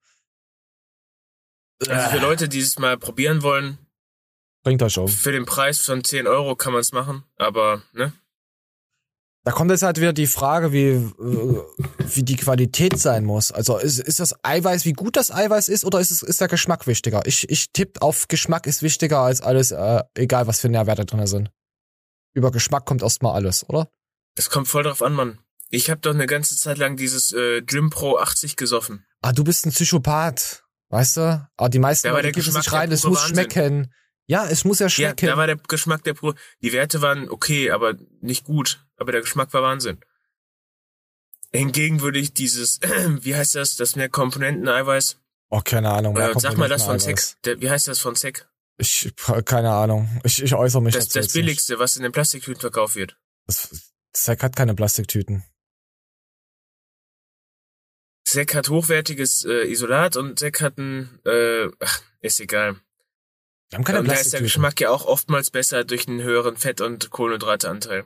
[1.88, 3.78] Also für Leute, die es mal probieren wollen,
[4.64, 5.08] Bringt euch um.
[5.08, 8.14] für den Preis von 10 Euro kann man es machen, aber ne?
[9.46, 11.64] Da kommt jetzt halt wieder die Frage, wie, äh,
[11.98, 13.52] wie die Qualität sein muss.
[13.54, 16.50] Also ist, ist das Eiweiß, wie gut das Eiweiß ist, oder ist, es, ist der
[16.50, 17.26] Geschmack wichtiger?
[17.26, 21.26] Ich, ich tippe auf Geschmack ist wichtiger als alles, äh, egal was für Nährwerte drin
[21.26, 21.52] sind.
[22.34, 23.90] Über Geschmack kommt erstmal alles, oder?
[24.40, 25.40] Es kommt voll drauf an, Mann.
[25.70, 29.06] Ich habe doch eine ganze Zeit lang dieses äh, Gym Pro 80 gesoffen.
[29.22, 31.50] Ah, du bist ein Psychopath, weißt du?
[31.58, 33.36] Aber die meisten Leute geben sich rein, es muss Wahnsinn.
[33.36, 33.94] schmecken.
[34.28, 35.26] Ja, es muss ja Ja, schmecken.
[35.28, 36.36] da war der Geschmack der Pro.
[36.62, 38.86] Die Werte waren okay, aber nicht gut.
[38.96, 40.00] Aber der Geschmack war Wahnsinn.
[41.52, 42.80] Hingegen würde ich dieses,
[43.22, 45.18] wie heißt das, das mehr Komponenten-Eiweiß?
[45.50, 46.14] oh, keine Ahnung.
[46.14, 46.98] mehr Äh, sag mal das von.
[47.44, 48.48] Der, wie heißt das von Sek?
[48.78, 49.12] Ich,
[49.44, 50.08] keine Ahnung.
[50.24, 53.18] Ich, ich äußere mich Das, dazu das billigste, was in den Plastiktüten verkauft wird.
[53.46, 53.92] Das,
[54.24, 55.46] Zack hat keine Plastiktüten.
[58.28, 62.76] Sek hat hochwertiges äh, Isolat und Sek hat ein, äh, ach, ist egal.
[63.70, 64.44] Wir haben keine und da ist der Plastiktüten.
[64.44, 68.06] Geschmack ja auch oftmals besser durch einen höheren Fett- und Kohlenhydrateanteil.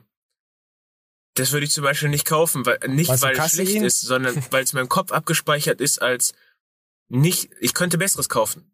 [1.34, 4.36] Das würde ich zum Beispiel nicht kaufen, weil nicht du, weil es schlecht ist, sondern
[4.52, 6.32] weil es in meinem Kopf abgespeichert ist als
[7.08, 7.50] nicht.
[7.58, 8.72] Ich könnte besseres kaufen.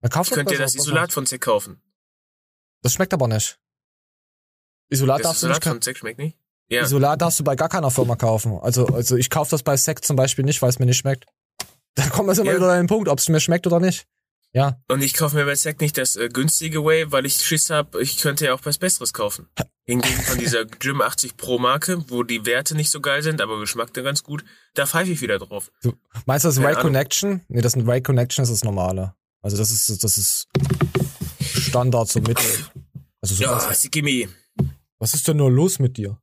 [0.00, 1.80] Man kauft Ich könnte besser, das Isolat von Zek kaufen.
[2.82, 3.58] Das schmeckt aber nicht.
[4.88, 6.39] Isolat Das darfst du Isolat nicht von Zek schmeckt nicht.
[6.70, 6.82] Ja.
[6.84, 8.58] Isolat darfst du bei gar keiner Firma kaufen.
[8.62, 11.26] Also, also ich kaufe das bei Sekt zum Beispiel nicht, weil es mir nicht schmeckt.
[11.96, 12.56] Da kommt man immer Ja.
[12.56, 14.06] wieder an den Punkt, ob es mir schmeckt oder nicht.
[14.52, 14.80] Ja.
[14.88, 18.02] Und ich kaufe mir bei Zack nicht das äh, günstige Way, weil ich Schiss habe,
[18.02, 19.46] ich könnte ja auch was Besseres kaufen.
[19.86, 23.58] Hingegen von dieser Gym 80 Pro Marke, wo die Werte nicht so geil sind, aber
[23.58, 24.44] Geschmack dann ganz gut,
[24.74, 25.70] da pfeife ich wieder drauf.
[25.82, 25.92] Du,
[26.26, 26.74] meinst du das Ahnung.
[26.80, 27.40] Connection?
[27.48, 29.14] Nee, das ist ein Ray Connection, das ist das normale.
[29.42, 30.48] Also das ist, das ist
[31.40, 32.38] Standard so mit.
[33.20, 34.28] Also so Ja, was, Sikimi.
[34.98, 36.18] was ist denn nur los mit dir?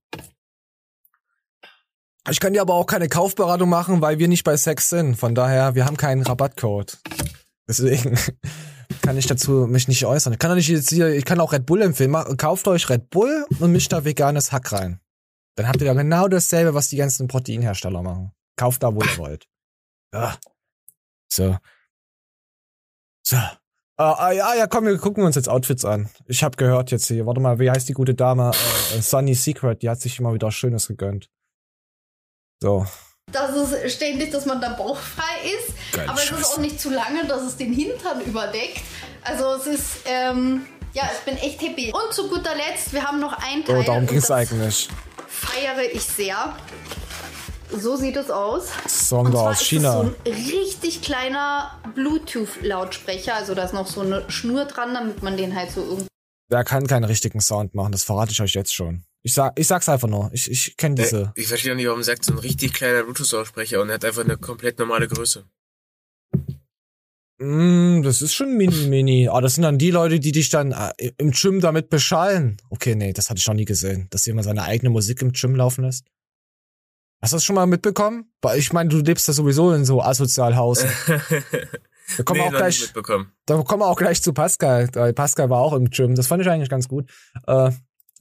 [2.29, 5.15] Ich kann dir aber auch keine Kaufberatung machen, weil wir nicht bei Sex sind.
[5.15, 6.97] Von daher, wir haben keinen Rabattcode.
[7.67, 8.17] Deswegen
[9.01, 10.33] kann ich dazu mich nicht äußern.
[10.33, 12.13] Ich kann doch nicht jetzt hier, ich kann auch Red Bull empfehlen.
[12.37, 14.99] Kauft euch Red Bull und mischt da veganes Hack rein.
[15.55, 18.31] Dann habt ihr da genau dasselbe, was die ganzen Proteinhersteller machen.
[18.57, 19.47] Kauft da, wo ihr wollt.
[20.13, 20.37] Ja.
[21.31, 21.57] So.
[23.25, 23.37] So.
[23.99, 26.09] Ah, ah, ja, ja, komm, wir gucken uns jetzt Outfits an.
[26.25, 28.51] Ich habe gehört jetzt hier, warte mal, wie heißt die gute Dame?
[28.95, 31.31] Äh, Sunny Secret, die hat sich immer wieder Schönes gegönnt.
[32.61, 32.85] So.
[33.31, 35.93] dass es ständig, dass man da bauchfrei ist.
[35.93, 36.53] Geile aber es ist Scheiße.
[36.53, 38.81] auch nicht zu lange, dass es den Hintern überdeckt.
[39.23, 41.91] Also es ist, ähm, ja, ich bin echt happy.
[41.93, 43.77] Und zu guter Letzt, wir haben noch ein Teil.
[43.79, 44.89] Oh, darum ging es das eigentlich.
[45.27, 46.55] feiere ich sehr.
[47.77, 48.69] So sieht es aus.
[48.87, 49.91] Zwar aus ist China.
[49.91, 53.35] so ein richtig kleiner Bluetooth-Lautsprecher.
[53.35, 56.07] Also da ist noch so eine Schnur dran, damit man den halt so irgendwie.
[56.49, 59.03] Der kann keinen richtigen Sound machen, das verrate ich euch jetzt schon.
[59.27, 60.29] Ich sag, ich sag's einfach nur.
[60.31, 61.33] Ich, ich kenne diese.
[61.35, 64.23] Äh, ich verstehe nicht, warum sagt so ein richtig kleiner Bluetooth-Lautsprecher und er hat einfach
[64.23, 65.43] eine komplett normale Größe.
[67.37, 69.27] Mm, das ist schon mini, mini.
[69.27, 72.55] Aber das sind dann die Leute, die dich dann äh, im Gym damit beschallen.
[72.69, 74.07] Okay, nee, das hatte ich noch nie gesehen.
[74.11, 76.05] Dass jemand seine eigene Musik im Gym laufen lässt.
[77.21, 78.31] Hast du das schon mal mitbekommen?
[78.41, 80.89] Weil Ich meine, du lebst ja sowieso in so Asozialhausen.
[82.15, 84.87] Da kommen wir auch gleich, da kommen wir auch gleich zu Pascal.
[84.87, 86.15] Pascal war auch im Gym.
[86.15, 87.09] Das fand ich eigentlich ganz gut.
[87.45, 87.71] Äh,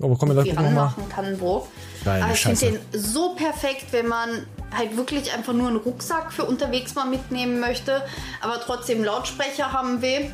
[0.03, 0.64] aber kommen wir noch mal.
[0.64, 1.66] ranmachen kann, wo.
[2.05, 6.32] Geile Aber ich finde den so perfekt, wenn man halt wirklich einfach nur einen Rucksack
[6.32, 8.03] für unterwegs mal mitnehmen möchte,
[8.42, 10.30] aber trotzdem Lautsprecher haben will.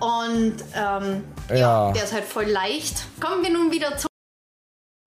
[0.00, 1.56] Und ähm, ja.
[1.56, 1.92] Ja.
[1.92, 3.06] der ist halt voll leicht.
[3.20, 4.08] Kommen wir nun wieder zu.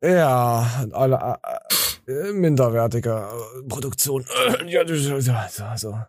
[0.03, 1.37] Ja, alle,
[2.07, 4.25] äh, äh, minderwertige äh, Produktion.
[4.67, 5.33] Ja, das- so, so,
[5.75, 5.99] so.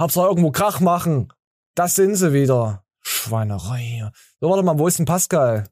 [0.00, 1.32] Hauptsache irgendwo Krach machen.
[1.74, 2.84] Das sind sie wieder.
[3.02, 4.12] Schweinerei hier.
[4.40, 5.66] So, warte mal, wo ist denn Pascal?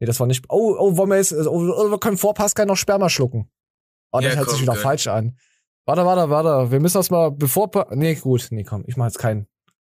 [0.00, 0.44] Nee, das war nicht.
[0.48, 1.32] Oh, oh, wollen wir jetzt.
[1.32, 3.50] Oh, oh, wir können vor Pascal noch Sperma schlucken.
[4.12, 4.82] Oh, das Ja, hört komm, sich wieder gönn.
[4.82, 5.38] falsch an.
[5.86, 6.70] Warte, warte, warte.
[6.72, 7.70] Wir müssen das mal bevor.
[7.70, 8.48] Pa nee, gut.
[8.50, 9.46] Nee, komm, ich mach jetzt keinen.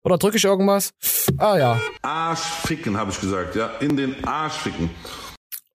[0.03, 0.91] Oder drücke ich irgendwas?
[1.37, 1.81] Ah ja.
[2.03, 3.67] Arsch ficken, habe ich gesagt, ja.
[3.79, 4.91] In den Arsch ficken.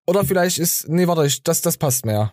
[0.06, 0.88] Oder vielleicht ist.
[0.88, 2.30] Nee, warte, ich, das, das passt mehr.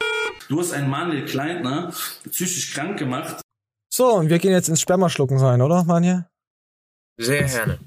[0.48, 1.92] Du hast einen Manuel Kleintner
[2.30, 3.42] psychisch krank gemacht.
[3.90, 6.30] So, und wir gehen jetzt ins Spermaschlucken rein, oder, Manja?
[7.18, 7.80] Sehr gerne.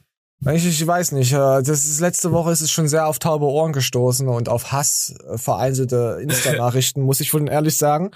[0.47, 1.33] Ich, ich weiß nicht.
[1.33, 4.73] äh, Das ist, letzte Woche ist es schon sehr auf taube Ohren gestoßen und auf
[4.73, 8.11] Hass vereinzelte Insta-Nachrichten, muss ich wohl ehrlich sagen.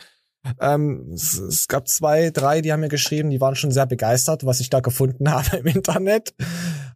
[0.61, 4.45] Ähm, es, es gab zwei, drei, die haben mir geschrieben, die waren schon sehr begeistert,
[4.45, 6.35] was ich da gefunden habe im Internet.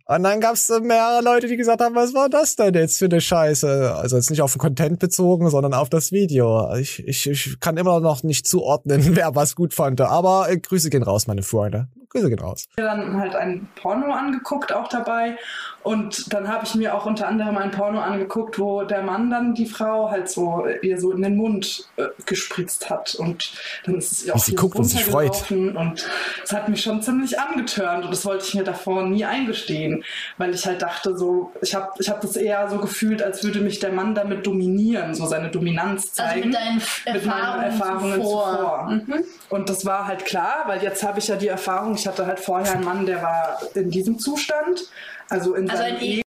[0.06, 3.06] Und dann gab es mehrere Leute, die gesagt haben, was war das denn jetzt für
[3.06, 3.94] eine Scheiße?
[3.94, 6.74] Also jetzt nicht auf den Content bezogen, sondern auf das Video.
[6.76, 10.00] Ich, ich, ich kann immer noch nicht zuordnen, wer was gut fand.
[10.00, 11.88] Aber äh, Grüße gehen raus, meine Freunde.
[12.10, 12.66] Grüße gehen raus.
[12.76, 15.36] mir dann halt ein Porno angeguckt, auch dabei.
[15.82, 19.54] Und dann habe ich mir auch unter anderem ein Porno angeguckt, wo der Mann dann
[19.54, 23.14] die Frau halt so ihr so in den Mund äh, gespritzt hat.
[23.14, 23.52] Und
[23.84, 25.30] dann ist es ihr auch sie hier guckt und sich freut.
[25.50, 25.76] runtergelaufen.
[25.76, 26.06] Und
[26.44, 30.04] es hat mich schon ziemlich angetörnt und das wollte ich mir davor nie eingestehen,
[30.36, 33.60] weil ich halt dachte, so, ich habe ich hab das eher so gefühlt, als würde
[33.60, 36.48] mich der Mann damit dominieren, so seine Dominanz Also zeigen.
[36.48, 36.82] mit deinen
[37.14, 38.50] mit meinen Erfahrungen, Erfahrungen zuvor.
[38.56, 38.90] zuvor.
[38.90, 39.24] Mhm.
[39.50, 42.40] Und das war halt klar, weil jetzt habe ich ja die Erfahrung, ich hatte halt
[42.40, 44.88] vorher einen Mann, der war in diesem Zustand,
[45.28, 46.22] also in Also seinem ein E-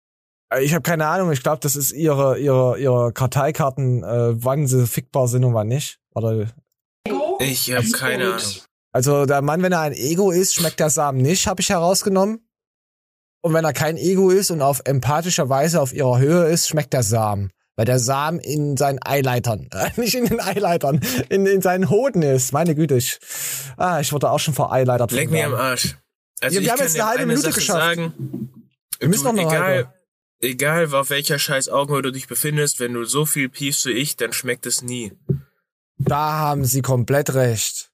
[0.54, 4.66] Äh, Ich habe keine Ahnung, ich glaube, das ist ihre, ihre, ihre Karteikarten, äh, wann
[4.66, 5.98] sie fickbar sind und wann nicht.
[6.14, 6.46] Oder,
[7.06, 7.38] Ego.
[7.40, 8.40] Ich habe keine Ahnung.
[8.92, 12.40] also der Mann, wenn er ein Ego ist, schmeckt der Samen nicht, habe ich herausgenommen.
[13.42, 16.92] Und wenn er kein Ego ist und auf empathischer Weise auf ihrer Höhe ist, schmeckt
[16.92, 17.50] der Samen.
[17.76, 22.22] Weil der Samen in seinen Eileitern, äh, nicht in den Eileitern, in, in seinen Hoden
[22.22, 22.52] ist.
[22.52, 23.18] Meine Güte, ich,
[23.76, 25.12] ah, ich wurde auch schon vereileitert.
[25.12, 25.54] Leck mir am.
[25.54, 25.96] Arsch.
[26.40, 27.80] Also Ja, wir ich haben jetzt eine halbe eine Minute Sache geschafft.
[27.80, 28.50] sagen.
[28.98, 29.92] Wir müssen du, noch eine egal, halbe.
[30.40, 34.16] egal auf welcher scheiß Augenhöhe du dich befindest, wenn du so viel piefst wie ich,
[34.16, 35.12] dann schmeckt es nie.
[35.98, 37.90] Da haben Sie komplett recht.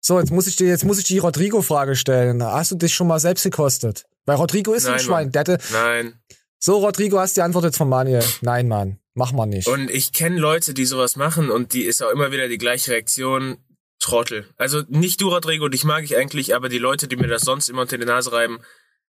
[0.00, 2.42] So, jetzt muss ich dir, jetzt muss ich die Rodrigo-Frage stellen.
[2.44, 4.04] Hast du dich schon mal selbst gekostet?
[4.24, 5.24] Weil Rodrigo ist ein Nein, Schwein.
[5.26, 5.32] Mann.
[5.32, 6.20] Der hatte, Nein.
[6.60, 8.22] so, Rodrigo, hast die Antwort jetzt von Manuel.
[8.40, 8.98] Nein, Mann.
[9.16, 9.66] Mach mal nicht.
[9.66, 12.92] Und ich kenne Leute, die sowas machen und die ist auch immer wieder die gleiche
[12.92, 13.56] Reaktion.
[13.98, 14.46] Trottel.
[14.58, 17.70] Also nicht du, Rodrigo, dich mag ich eigentlich, aber die Leute, die mir das sonst
[17.70, 18.58] immer unter die Nase reiben,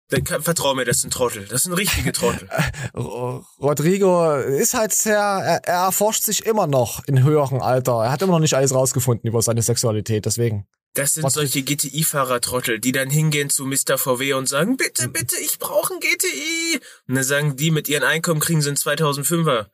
[0.08, 1.46] dann vertrau mir, das sind Trottel.
[1.50, 2.48] Das sind richtige Trottel.
[2.96, 8.04] Ro- Rodrigo ist halt sehr, er, er erforscht sich immer noch in höherem Alter.
[8.04, 10.66] Er hat immer noch nicht alles rausgefunden über seine Sexualität, deswegen.
[10.94, 13.98] Das sind Was- solche GTI-Fahrer-Trottel, die dann hingehen zu Mr.
[13.98, 16.80] VW und sagen, bitte, bitte, ich brauche ein GTI.
[17.08, 19.66] Und dann sagen die, mit ihren Einkommen kriegen sie einen 2005er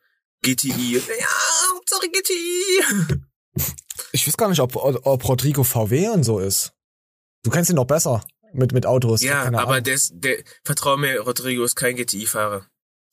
[0.45, 0.95] GTI.
[0.97, 3.19] Ja, Hauptsache GTI.
[4.11, 6.71] Ich weiß gar nicht, ob, ob Rodrigo VW und so ist.
[7.43, 8.23] Du kennst ihn doch besser
[8.53, 9.21] mit, mit Autos.
[9.21, 12.65] Ja, Keine aber der, ist- der, vertrau mir, Rodrigo ist kein GTI-Fahrer.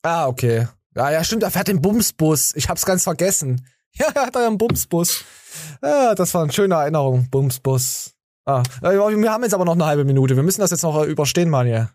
[0.03, 0.69] Ah, okay.
[0.95, 2.53] Ja, ja, stimmt, er fährt den Bumsbus.
[2.55, 3.67] Ich hab's ganz vergessen.
[3.95, 5.23] Ja, er hat einen Bumsbus.
[5.83, 7.29] Ja, das war eine schöne Erinnerung.
[7.29, 8.13] Bumsbus.
[8.47, 10.35] Ah, wir haben jetzt aber noch eine halbe Minute.
[10.35, 11.91] Wir müssen das jetzt noch überstehen, Manja.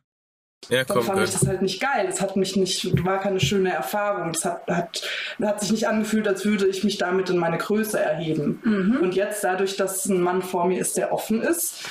[0.70, 2.08] Ja, dann fand ich das halt nicht geil.
[2.10, 4.32] Es hat mich nicht, war keine schöne Erfahrung.
[4.32, 5.01] Es hat, hat,
[5.41, 8.99] hat sich nicht angefühlt, als würde ich mich damit in meine Größe erheben.
[9.01, 11.84] Und jetzt dadurch, dass ein Mann vor mir ist, der offen ist,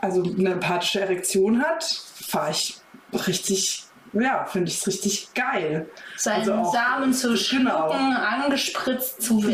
[0.00, 1.84] also eine empathische Erektion hat,
[2.28, 2.76] fahre ich
[3.26, 5.88] richtig, ja, finde ich es richtig geil.
[6.18, 7.88] Seinen Also auch- Samen zu schlucken, Genau.
[7.88, 9.46] angespritzt zu Ja.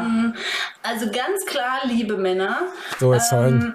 [0.00, 0.36] werden.
[0.82, 2.60] Also ganz klar, liebe Männer.
[2.98, 3.74] So, jetzt ähm,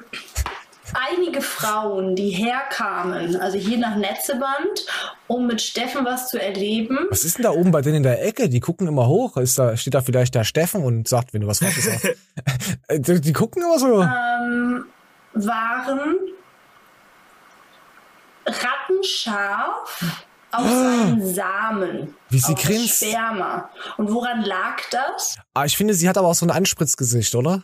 [0.94, 4.86] einige Frauen, die herkamen, also hier nach Netzeband,
[5.28, 6.98] um mit Steffen was zu erleben.
[7.10, 8.50] Was ist denn da oben bei denen in der Ecke?
[8.50, 9.38] Die gucken immer hoch.
[9.38, 12.08] Ist da, steht da vielleicht der Steffen und sagt, wenn du was Falsches sagst.
[12.88, 14.02] Äh, die, die gucken immer so.
[14.02, 14.86] Ähm,
[15.34, 16.16] waren
[18.46, 22.16] rattenscharf aus seinen Samen.
[22.30, 22.96] Wie sie das grinst.
[22.98, 23.70] Sperma.
[23.98, 25.38] Und woran lag das?
[25.54, 27.64] Ah, ich finde, sie hat aber auch so ein Anspritzgesicht, oder?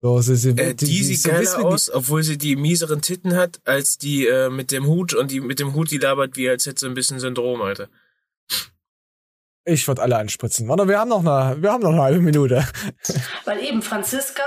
[0.00, 3.60] So, sie, sie, Äh, die, sieht so geiler aus, obwohl sie die mieseren Titten hat,
[3.64, 6.66] als die äh, mit dem Hut und die mit dem Hut, die labert wie als
[6.66, 7.88] hätte sie ein bisschen Syndrom, Alter.
[9.64, 10.66] Ich würde alle anspritzen.
[10.68, 12.66] Warte, wir haben noch eine, wir haben noch eine halbe Minute.
[13.44, 14.44] Weil eben Franziska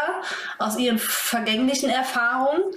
[0.57, 2.73] aus ihren vergänglichen Erfahrungen,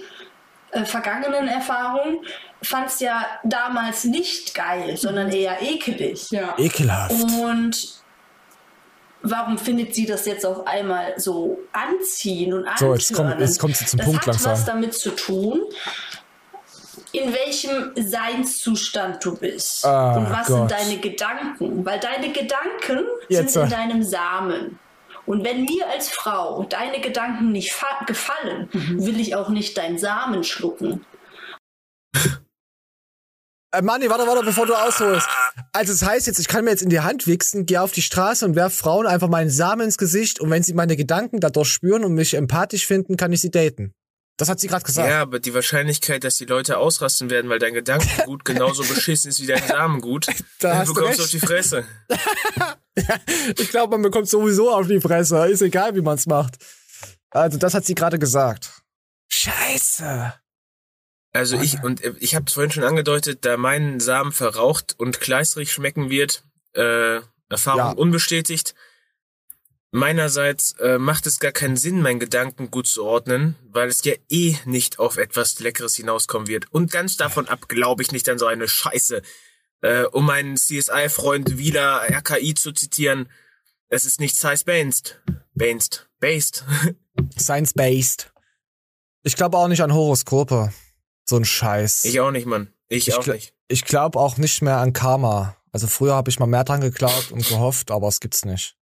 [0.71, 2.19] äh, vergangenen Erfahrungen,
[2.61, 6.29] fand es ja damals nicht geil, sondern eher ekelig.
[6.29, 6.55] Ja.
[6.57, 7.13] Ekelhaft.
[7.13, 8.04] Und
[9.25, 13.75] warum findet sie das jetzt auf einmal so anziehen und So, jetzt kommt- jetzt kommt
[13.75, 14.51] sie zum das Punkt hat langsam.
[14.51, 15.61] was damit zu tun,
[17.11, 20.69] in welchem Seinszustand du bist Ah, und was Gott.
[20.69, 21.85] sind deine Gedanken.
[21.85, 23.71] Weil deine Gedanken Jetzt, sind in äh.
[23.75, 24.79] deinem Samen.
[25.25, 29.05] Und wenn mir als Frau deine Gedanken nicht fa- gefallen, Mhm.
[29.05, 31.05] will ich auch nicht dein Samen schlucken.
[33.71, 35.27] Äh, Manni, warte, warte, bevor du ausholst.
[35.73, 38.01] Also es heißt jetzt, ich kann mir jetzt in die Hand wichsen, gehe auf die
[38.01, 41.69] Straße und werf Frauen einfach meinen Samen ins Gesicht und wenn sie meine Gedanken dadurch
[41.69, 43.93] spüren und mich empathisch finden, kann ich sie daten.
[44.37, 45.07] Das hat sie gerade gesagt.
[45.09, 49.41] Ja, aber die Wahrscheinlichkeit, dass die Leute ausrasten werden, weil dein Gedankengut genauso beschissen ist
[49.41, 50.27] wie dein Samengut,
[50.59, 51.85] Da dann hast du bekommst du auf die Fresse.
[53.57, 55.47] Ich glaube, man bekommt sowieso auf die Fresse.
[55.47, 56.55] Ist egal, wie man es macht.
[57.29, 58.71] Also das hat sie gerade gesagt.
[59.27, 60.33] Scheiße.
[61.35, 65.19] Also ich, und äh, ich habe es vorhin schon angedeutet, da mein Samen verraucht und
[65.19, 67.19] kleistrig schmecken wird, äh,
[67.49, 67.91] Erfahrung Ja.
[67.91, 68.73] unbestätigt.
[69.91, 74.13] Meinerseits äh, macht es gar keinen Sinn, meinen Gedanken gut zu ordnen, weil es ja
[74.29, 76.71] eh nicht auf etwas Leckeres hinauskommen wird.
[76.71, 79.21] Und ganz davon ab glaube ich nicht an so eine Scheiße.
[79.81, 83.29] Äh, um meinen CSI-Freund Wieler RKI zu zitieren,
[83.89, 85.21] es ist nicht science-based.
[85.53, 86.09] Based.
[86.19, 86.63] Based.
[87.37, 88.31] Science-based.
[89.23, 90.71] Ich glaube auch nicht an Horoskope.
[91.27, 92.05] So ein Scheiß.
[92.05, 92.71] Ich auch nicht, Mann.
[92.87, 93.53] Ich, auch gl- nicht.
[93.67, 95.55] Ich glaube auch nicht mehr an Karma.
[95.71, 98.77] Also früher habe ich mal mehr dran geglaubt und gehofft, aber es gibt's nicht.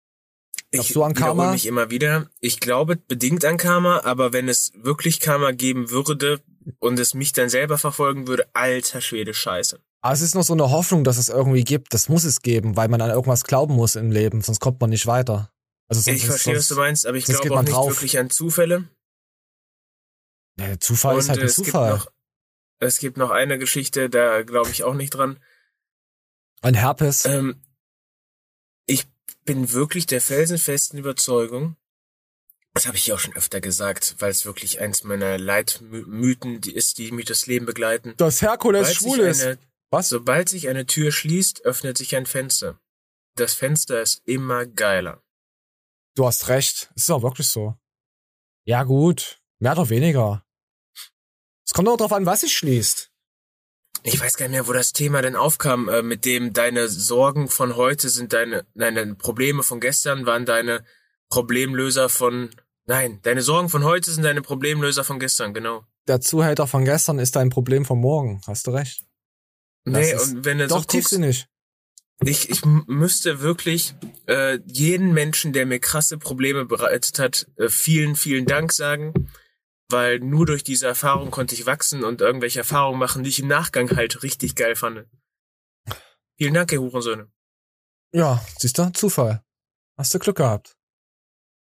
[0.72, 1.53] Glaubst Ich du an Karma?
[1.53, 2.28] mich immer wieder.
[2.40, 6.40] Ich glaube bedingt an Karma, aber wenn es wirklich Karma geben würde
[6.80, 9.80] und es mich dann selber verfolgen würde, alter Schwede Scheiße.
[10.01, 11.95] Aber es ist noch so eine Hoffnung, dass es irgendwie gibt.
[11.95, 14.90] Das muss es geben, weil man an irgendwas glauben muss im Leben, sonst kommt man
[14.90, 15.51] nicht weiter.
[15.88, 17.88] Also sonst, ich verstehe, was du meinst, aber ich sonst glaube auch nicht drauf.
[17.90, 18.88] wirklich an Zufälle.
[20.59, 21.90] Ja, Zufall ist Und, halt äh, ein Zufall.
[21.93, 22.11] noch-
[22.83, 25.39] Es gibt noch eine Geschichte, da glaube ich auch nicht dran.
[26.62, 27.24] Ein Herpes.
[27.24, 27.62] Ähm,
[28.87, 29.07] ich
[29.45, 31.76] bin wirklich der felsenfesten Überzeugung,
[32.74, 36.99] das habe ich ja auch schon öfter gesagt, weil es wirklich eins meiner Leitmythen ist,
[36.99, 38.14] die mich das Leben begleiten.
[38.16, 39.43] Dass Herkules schwul ist.
[39.43, 39.59] Eine,
[39.91, 40.09] Was?
[40.09, 42.80] Sobald sich eine Tür schließt, öffnet sich ein Fenster.
[43.37, 45.22] Das Fenster ist immer geiler.
[46.16, 46.91] Du hast recht.
[46.97, 47.76] Es ist auch wirklich so.
[48.64, 49.41] Ja, gut.
[49.61, 50.45] Mehr oder weniger.
[51.64, 53.10] Es kommt auch drauf an, was sich schließt.
[54.04, 57.48] Ich weiß gar nicht mehr, wo das Thema denn aufkam, äh, mit dem deine Sorgen
[57.48, 60.84] von heute sind deine, deine Probleme von gestern waren deine
[61.28, 62.50] Problemlöser von,
[62.86, 65.84] nein, deine Sorgen von heute sind deine Problemlöser von gestern, genau.
[66.08, 68.40] Der Zuhälter von gestern ist dein Problem von morgen.
[68.46, 69.04] Hast du recht.
[69.84, 71.46] Das Nee, und wenn du doch so tiefsinnig.
[72.24, 73.94] ich, ich müsste wirklich
[74.26, 79.30] äh, jeden Menschen, der mir krasse Probleme bereitet hat, äh, vielen, vielen Dank sagen,
[79.93, 83.49] weil nur durch diese Erfahrung konnte ich wachsen und irgendwelche Erfahrungen machen, die ich im
[83.49, 85.07] Nachgang halt richtig geil fand.
[86.38, 87.30] Vielen Dank, ihr Hurensöhne.
[88.12, 89.45] Ja, siehst du, Zufall.
[89.97, 90.76] Hast du Glück gehabt.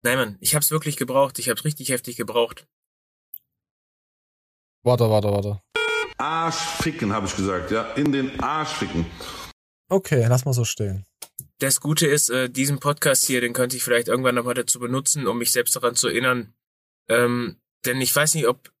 [0.03, 1.39] Nein, Mann, ich hab's wirklich gebraucht.
[1.39, 2.67] Ich hab's richtig heftig gebraucht.
[4.83, 5.61] Warte, warte, warte.
[6.17, 7.91] Arsch ficken, habe ich gesagt, ja.
[7.93, 9.05] In den Arsch ficken.
[9.89, 11.05] Okay, lass mal so stehen.
[11.57, 15.27] Das Gute ist, äh, diesen Podcast hier, den könnte ich vielleicht irgendwann nochmal dazu benutzen,
[15.27, 16.53] um mich selbst daran zu erinnern.
[17.09, 18.71] Ähm, denn ich weiß nicht, ob,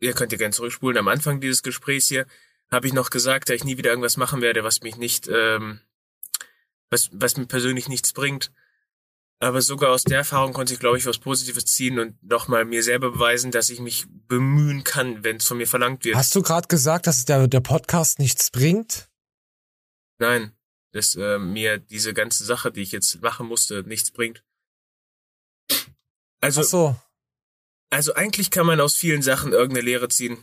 [0.00, 2.26] ihr könnt ja gerne zurückspulen, am Anfang dieses Gesprächs hier
[2.70, 5.80] habe ich noch gesagt, dass ich nie wieder irgendwas machen werde, was mich nicht, ähm,
[6.90, 8.50] was, was mir persönlich nichts bringt.
[9.40, 12.82] Aber sogar aus der Erfahrung konnte ich, glaube ich, was Positives ziehen und nochmal mir
[12.82, 16.16] selber beweisen, dass ich mich bemühen kann, wenn es von mir verlangt wird.
[16.16, 19.10] Hast du gerade gesagt, dass der, der Podcast nichts bringt?
[20.18, 20.52] Nein,
[20.92, 24.44] dass äh, mir diese ganze Sache, die ich jetzt machen musste, nichts bringt.
[26.40, 26.96] Also, Ach so.
[27.92, 30.38] Also eigentlich kann man aus vielen Sachen irgendeine Lehre ziehen.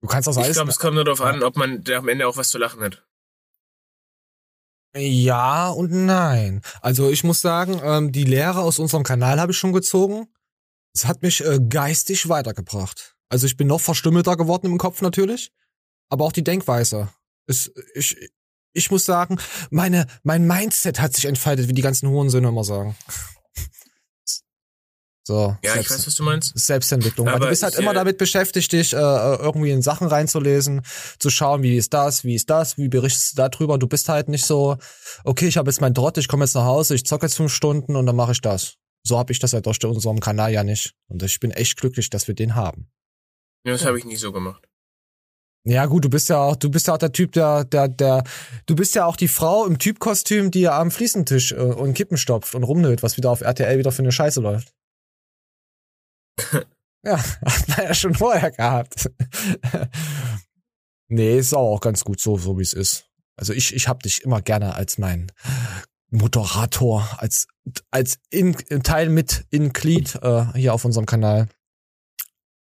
[0.00, 0.56] Du kannst aus Ich alles.
[0.56, 2.80] glaube, es kommt nur darauf an, ob man da am Ende auch was zu lachen
[2.82, 3.06] hat.
[4.96, 6.60] Ja und nein.
[6.80, 10.28] Also ich muss sagen, ähm, die Lehre aus unserem Kanal habe ich schon gezogen.
[10.94, 13.16] Es hat mich äh, geistig weitergebracht.
[13.30, 15.52] Also ich bin noch verstümmelter geworden im Kopf natürlich,
[16.10, 17.08] aber auch die Denkweise.
[17.46, 18.30] Es, ich,
[18.74, 19.38] ich muss sagen,
[19.70, 22.94] meine, mein Mindset hat sich entfaltet, wie die ganzen Hurensöhne immer sagen.
[25.24, 25.56] So.
[25.62, 26.58] Ja, ich weiß, was du meinst.
[26.58, 27.26] Selbstentwicklung.
[27.26, 30.82] Weil Aber du bist halt ich, immer damit beschäftigt, dich äh, irgendwie in Sachen reinzulesen,
[31.18, 33.78] zu schauen, wie ist das, wie ist das, wie berichtest du darüber.
[33.78, 34.76] Du bist halt nicht so,
[35.24, 37.52] okay, ich habe jetzt mein Trott, ich komme jetzt nach Hause, ich zocke jetzt fünf
[37.52, 38.74] Stunden und dann mache ich das.
[39.04, 40.94] So habe ich das ja durch unserem Kanal ja nicht.
[41.08, 42.88] Und ich bin echt glücklich, dass wir den haben.
[43.64, 44.66] Ja, das habe ich nie so gemacht.
[45.64, 48.24] Ja gut, du bist ja auch, du bist ja auch der Typ, der, der, der,
[48.66, 52.16] du bist ja auch die Frau im Typkostüm, die ja am Fliesentisch äh, und Kippen
[52.16, 54.72] stopft und rumnölt, was wieder auf RTL wieder für eine Scheiße läuft.
[57.04, 59.10] ja, hat man ja schon vorher gehabt.
[61.08, 63.06] nee, ist auch ganz gut so, so wie es ist.
[63.36, 65.32] Also ich, ich hab dich immer gerne als mein
[66.10, 67.48] Moderator, als,
[67.90, 71.48] als in, Teil mit in Glied äh, hier auf unserem Kanal.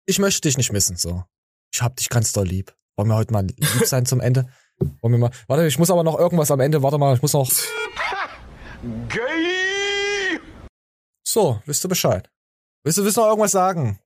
[0.05, 1.25] Ich möchte dich nicht missen, so.
[1.73, 2.77] Ich hab dich ganz doll lieb.
[2.97, 4.49] Wollen wir heute mal lieb sein zum Ende?
[4.79, 5.31] Wollen wir mal.
[5.47, 6.83] Warte, ich muss aber noch irgendwas am Ende.
[6.83, 7.49] Warte mal, ich muss noch.
[9.09, 10.41] Gay!
[11.27, 12.31] So, wisst du Bescheid?
[12.87, 13.99] Willst du, willst du noch irgendwas sagen?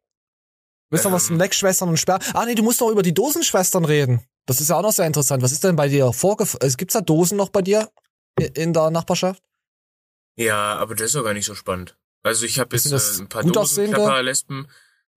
[0.89, 2.19] Willst du noch was zum Leckschwestern und Sperr?
[2.33, 4.23] Ah nee, du musst noch über die Dosenschwestern reden.
[4.47, 5.43] Das ist ja auch noch sehr interessant.
[5.43, 6.73] Was ist denn bei dir vorgefallen?
[6.79, 7.91] Gibt's da Dosen noch bei dir
[8.55, 9.43] in der Nachbarschaft?
[10.37, 11.99] Ja, aber das ist doch gar nicht so spannend.
[12.23, 13.45] Also ich habe jetzt äh, ein paar?
[13.45, 14.67] Dosenklapper-Lesben,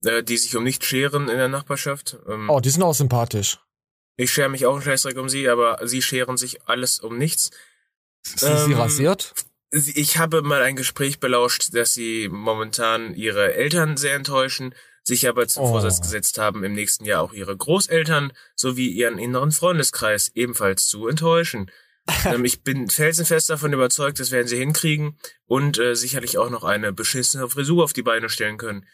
[0.03, 2.17] äh, die sich um nichts scheren in der Nachbarschaft.
[2.27, 3.59] Ähm, Oh, die sind auch sympathisch.
[4.17, 7.49] Ich schere mich auch einen Scheißdreck um sie, aber sie scheren sich alles um nichts.
[8.25, 9.33] Ist sie Ähm, rasiert?
[9.75, 15.47] Ich habe mal ein Gespräch belauscht, dass sie momentan ihre Eltern sehr enttäuschen, sich aber
[15.47, 15.67] zum Oh.
[15.69, 21.07] Vorsatz gesetzt haben, im nächsten Jahr auch ihre Großeltern sowie ihren inneren Freundeskreis ebenfalls zu
[21.07, 21.71] enttäuschen.
[22.25, 26.63] ähm, ich bin felsenfest davon überzeugt, das werden sie hinkriegen und äh, sicherlich auch noch
[26.65, 28.85] eine beschissene Frisur auf die Beine stellen können.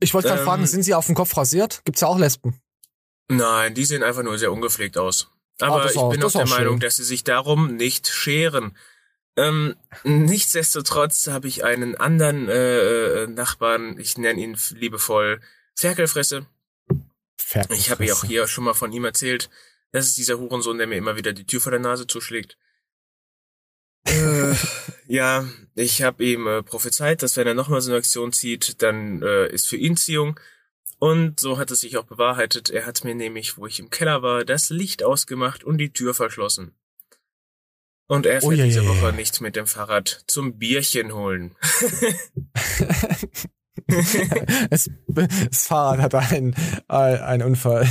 [0.00, 1.80] Ich wollte gerade ähm, fragen, sind sie auf dem Kopf rasiert?
[1.84, 2.60] Gibt's ja auch Lesben.
[3.28, 5.28] Nein, die sehen einfach nur sehr ungepflegt aus.
[5.60, 6.56] Aber Ah, ich auch- bin auch der auch schön.
[6.56, 8.76] Meinung, dass sie sich darum nicht scheren.
[9.38, 15.40] Ähm, nichtsdestotrotz habe ich einen anderen äh, äh, Nachbarn, ich nenne ihn liebevoll
[15.76, 16.46] Ferkelfresse.
[17.70, 19.48] Ich habe ja auch hier schon mal von ihm erzählt.
[19.92, 22.58] Das ist dieser Hurensohn, der mir immer wieder die Tür vor der Nase zuschlägt.
[24.06, 24.54] äh,
[25.06, 29.22] ja, ich habe ihm äh, prophezeit, dass wenn er nochmal so eine Aktion zieht, dann
[29.22, 30.40] äh, ist für ihn Ziehung.
[30.98, 32.70] Und so hat es sich auch bewahrheitet.
[32.70, 36.12] Er hat mir nämlich, wo ich im Keller war, das Licht ausgemacht und die Tür
[36.12, 36.74] verschlossen.
[38.08, 38.64] Und er fährt Uiuiui.
[38.64, 41.54] diese Woche nicht mit dem Fahrrad zum Bierchen holen.
[44.70, 46.54] es, das Fahrrad hat einen,
[46.88, 47.86] ein- einen Unfall.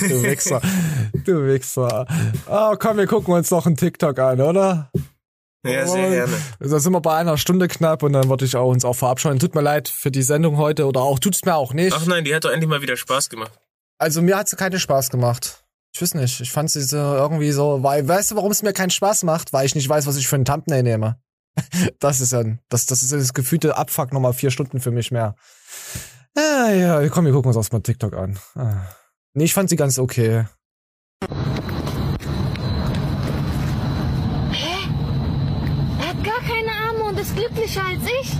[0.00, 0.60] du Wichser.
[1.24, 2.06] Du Wichser.
[2.48, 4.90] Oh, komm, wir gucken uns noch einen TikTok an, oder?
[5.66, 6.36] Ja, sehr gerne.
[6.60, 9.38] Da sind wir bei einer Stunde knapp und dann würde ich auch uns auch verabscheuen.
[9.38, 11.94] Tut mir leid für die Sendung heute oder auch tut's mir auch nicht.
[11.94, 13.52] Ach nein, die hat doch endlich mal wieder Spaß gemacht.
[13.98, 15.64] Also mir hat's keinen Spaß gemacht.
[15.94, 16.40] Ich weiß nicht.
[16.40, 19.52] Ich fand sie so irgendwie so, weil, weißt du, warum es mir keinen Spaß macht?
[19.52, 21.16] Weil ich nicht weiß, was ich für einen Thumbnail nehme.
[21.98, 25.34] Das ist ja, das, das ist das gefühlte Abfuck nochmal vier Stunden für mich mehr.
[26.36, 28.38] Ah, ja, komm, wir gucken uns auch mal TikTok an.
[28.54, 28.82] Ah.
[29.34, 30.44] Nee, ich fand sie ganz okay.
[34.52, 34.76] Hä?
[36.00, 38.36] Er hat gar keine Arme und ist glücklicher als ich.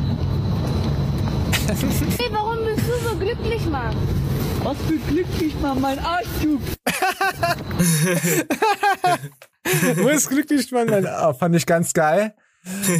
[2.18, 3.96] hey, warum bist du so glücklich, Mann?
[4.62, 6.26] Was für glücklich, Mann, mein Arsch
[10.18, 10.88] bist glücklich, Mann.
[10.88, 11.06] Mann.
[11.06, 12.34] Ah, fand ich ganz geil.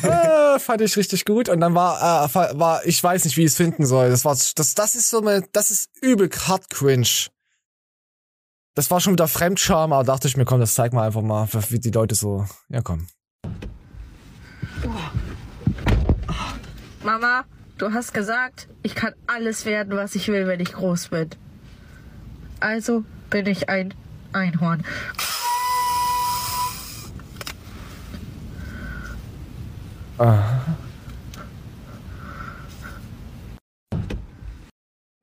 [0.03, 1.49] äh, fand ich richtig gut.
[1.49, 4.11] Und dann war, äh, war, ich weiß nicht, wie ich es finden soll.
[4.11, 7.29] Das war, das, das ist so eine, das ist übel hart cringe.
[8.75, 11.49] Das war schon wieder Fremdscham, aber dachte ich mir, komm, das zeig mal einfach mal,
[11.71, 13.09] wie die Leute so, ja komm.
[17.03, 17.45] Mama,
[17.79, 21.31] du hast gesagt, ich kann alles werden, was ich will, wenn ich groß bin.
[22.61, 23.95] Also bin ich ein
[24.33, 24.85] Einhorn.
[30.19, 30.61] Ah.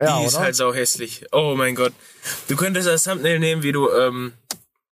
[0.01, 0.43] Ja, die ist oder?
[0.43, 1.26] halt sau hässlich.
[1.32, 1.93] Oh mein Gott.
[2.47, 4.34] Du könntest als Thumbnail nehmen, wie du ähm,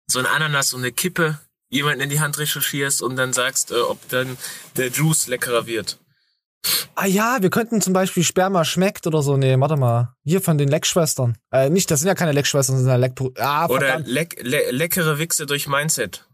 [0.07, 1.39] so ein Ananas und eine Kippe
[1.69, 4.37] jemanden in die Hand recherchierst und dann sagst, äh, ob dann
[4.77, 5.99] der Juice leckerer wird.
[6.95, 9.61] Ah ja, wir könnten zum Beispiel Sperma schmeckt oder so nehmen.
[9.61, 10.14] Warte mal.
[10.25, 11.37] Hier von den Leckschwestern.
[11.53, 13.12] Äh, nicht, das sind ja keine Leckschwestern, das sind ja Leck...
[13.39, 16.29] Ah, Oder leck, le leckere Wichse durch Mindset.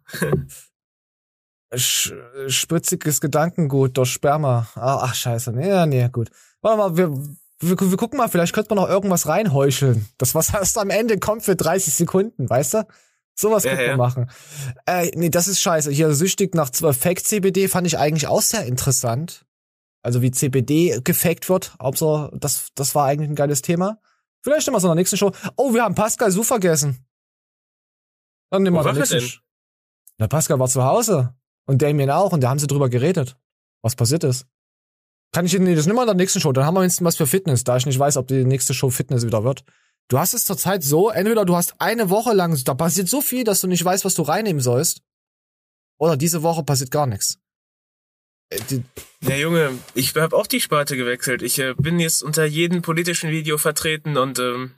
[1.74, 2.12] Sch
[2.48, 4.68] spritziges Gedankengut durch Sperma.
[4.74, 5.52] Ah, ach, scheiße.
[5.52, 6.30] Nee, nee, gut.
[6.60, 7.10] Warte mal, wir,
[7.60, 10.06] wir, wir gucken mal, vielleicht könnte man noch irgendwas reinheucheln.
[10.18, 12.86] Das, was erst am Ende kommt für 30 Sekunden, weißt du?
[13.34, 13.96] Sowas Ja, könnte ja.
[13.96, 14.30] man machen.
[14.86, 15.90] Äh, nee, das ist scheiße.
[15.90, 19.46] Hier süchtig nach Fake-CBD fand ich eigentlich auch sehr interessant.
[20.02, 21.76] Also wie CBD gefaked wird.
[21.80, 24.00] Hauptsache, das, das war eigentlich ein geiles Thema.
[24.42, 25.32] Vielleicht nehmen wir es in der nächsten Show.
[25.56, 27.06] Oh, wir haben Pascal Su vergessen.
[28.50, 29.18] Dann nehmen wir in der er nächsten?
[29.18, 29.40] Sch-
[30.18, 31.34] Na, Pascal war zu Hause.
[31.66, 32.32] Und Damien auch.
[32.32, 33.36] Und da haben sie drüber geredet.
[33.82, 34.46] Was passiert ist.
[35.32, 36.52] Kann ich, nee, das nehmen wir in der nächsten Show.
[36.52, 38.90] Dann haben wir wenigstens was für Fitness, da ich nicht weiß, ob die nächste Show
[38.90, 39.64] Fitness wieder wird.
[40.08, 43.44] Du hast es zurzeit so, entweder du hast eine Woche lang, da passiert so viel,
[43.44, 45.00] dass du nicht weißt, was du reinnehmen sollst.
[45.98, 47.38] Oder diese Woche passiert gar nichts.
[49.20, 51.42] Ja, Junge, ich habe auch die Sparte gewechselt.
[51.42, 54.72] Ich äh, bin jetzt unter jedem politischen Video vertreten und ähm,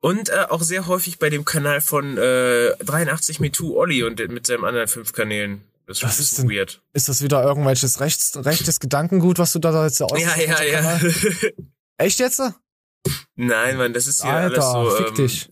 [0.00, 4.20] und äh, auch sehr häufig bei dem Kanal von äh, 83 Me Too Olli und
[4.20, 5.62] äh, mit seinen anderen fünf Kanälen.
[5.86, 6.80] Das Was ist denn- weird.
[6.92, 10.38] Ist das wieder irgendwelches rechts, rechtes Gedankengut, was du da jetzt Ja, äußerst?
[10.38, 11.00] ja, ja.
[11.98, 12.42] Echt jetzt?
[13.36, 15.48] Nein, Mann, das ist Alter, alles so fick ähm, dich.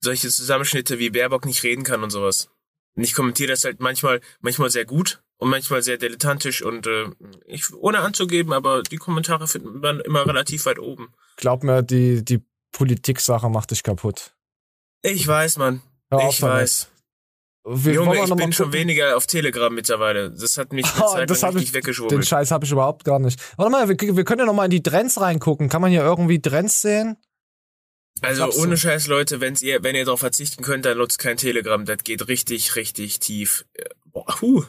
[0.00, 2.48] solche Zusammenschnitte, wie Baerbock nicht reden kann und sowas.
[2.94, 7.06] Und ich kommentiere das halt manchmal, manchmal sehr gut und manchmal sehr dilettantisch und äh,
[7.46, 11.12] ich, ohne anzugeben, aber die Kommentare finden man immer relativ weit oben.
[11.36, 14.36] Glaub mir, die, die Politik-Sache macht dich kaputt.
[15.02, 15.82] Ich weiß, Mann.
[16.12, 16.88] Hör ich weiß.
[17.64, 18.72] Wir Junge, ich bin schon gucken?
[18.80, 20.30] weniger auf Telegram mittlerweile.
[20.30, 22.20] Das hat mich eine Oh, Zeit das lang ich, weggeschwurbelt.
[22.20, 23.40] den Scheiß habe ich überhaupt gar nicht.
[23.56, 25.68] Warte mal, wir, wir können ja noch mal in die Trends reingucken.
[25.68, 27.16] Kann man hier irgendwie Trends sehen?
[28.20, 28.58] Also du?
[28.58, 31.84] ohne Scheiß, Leute, wenn's ihr, wenn ihr darauf verzichten könnt, dann nutzt kein Telegram.
[31.84, 33.64] Das geht richtig, richtig tief.
[33.74, 34.62] Äh, Boah, huh.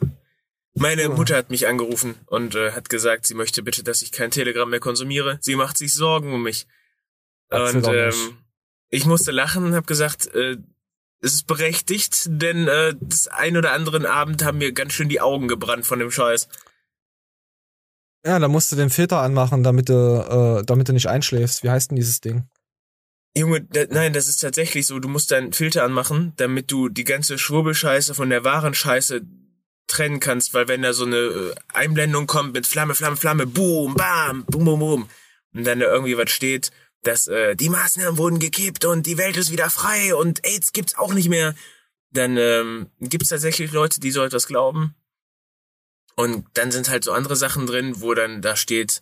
[0.75, 4.31] Meine Mutter hat mich angerufen und äh, hat gesagt, sie möchte bitte, dass ich kein
[4.31, 5.37] Telegram mehr konsumiere.
[5.41, 6.65] Sie macht sich Sorgen um mich.
[7.49, 8.37] Erzähl und ähm,
[8.89, 10.57] ich musste lachen und habe gesagt, äh,
[11.21, 15.21] es ist berechtigt, denn äh, das ein oder anderen Abend haben mir ganz schön die
[15.21, 16.47] Augen gebrannt von dem Scheiß.
[18.25, 21.63] Ja, da musst du den Filter anmachen, damit du, äh, damit du nicht einschläfst.
[21.63, 22.49] Wie heißt denn dieses Ding?
[23.35, 24.99] Junge, da, nein, das ist tatsächlich so.
[24.99, 29.21] Du musst deinen Filter anmachen, damit du die ganze Schwurbelscheiße von der wahren Scheiße
[29.87, 33.95] trennen kannst, weil wenn da so eine äh, Einblendung kommt mit Flamme, Flamme, Flamme, boom,
[33.95, 35.09] bam, boom, boom, boom,
[35.53, 36.71] und dann da irgendwie was steht,
[37.03, 40.97] dass äh, die Maßnahmen wurden gekippt und die Welt ist wieder frei und AIDS gibt's
[40.97, 41.53] auch nicht mehr,
[42.11, 44.95] dann ähm, gibt's tatsächlich Leute, die so etwas glauben.
[46.15, 49.01] Und dann sind halt so andere Sachen drin, wo dann da steht,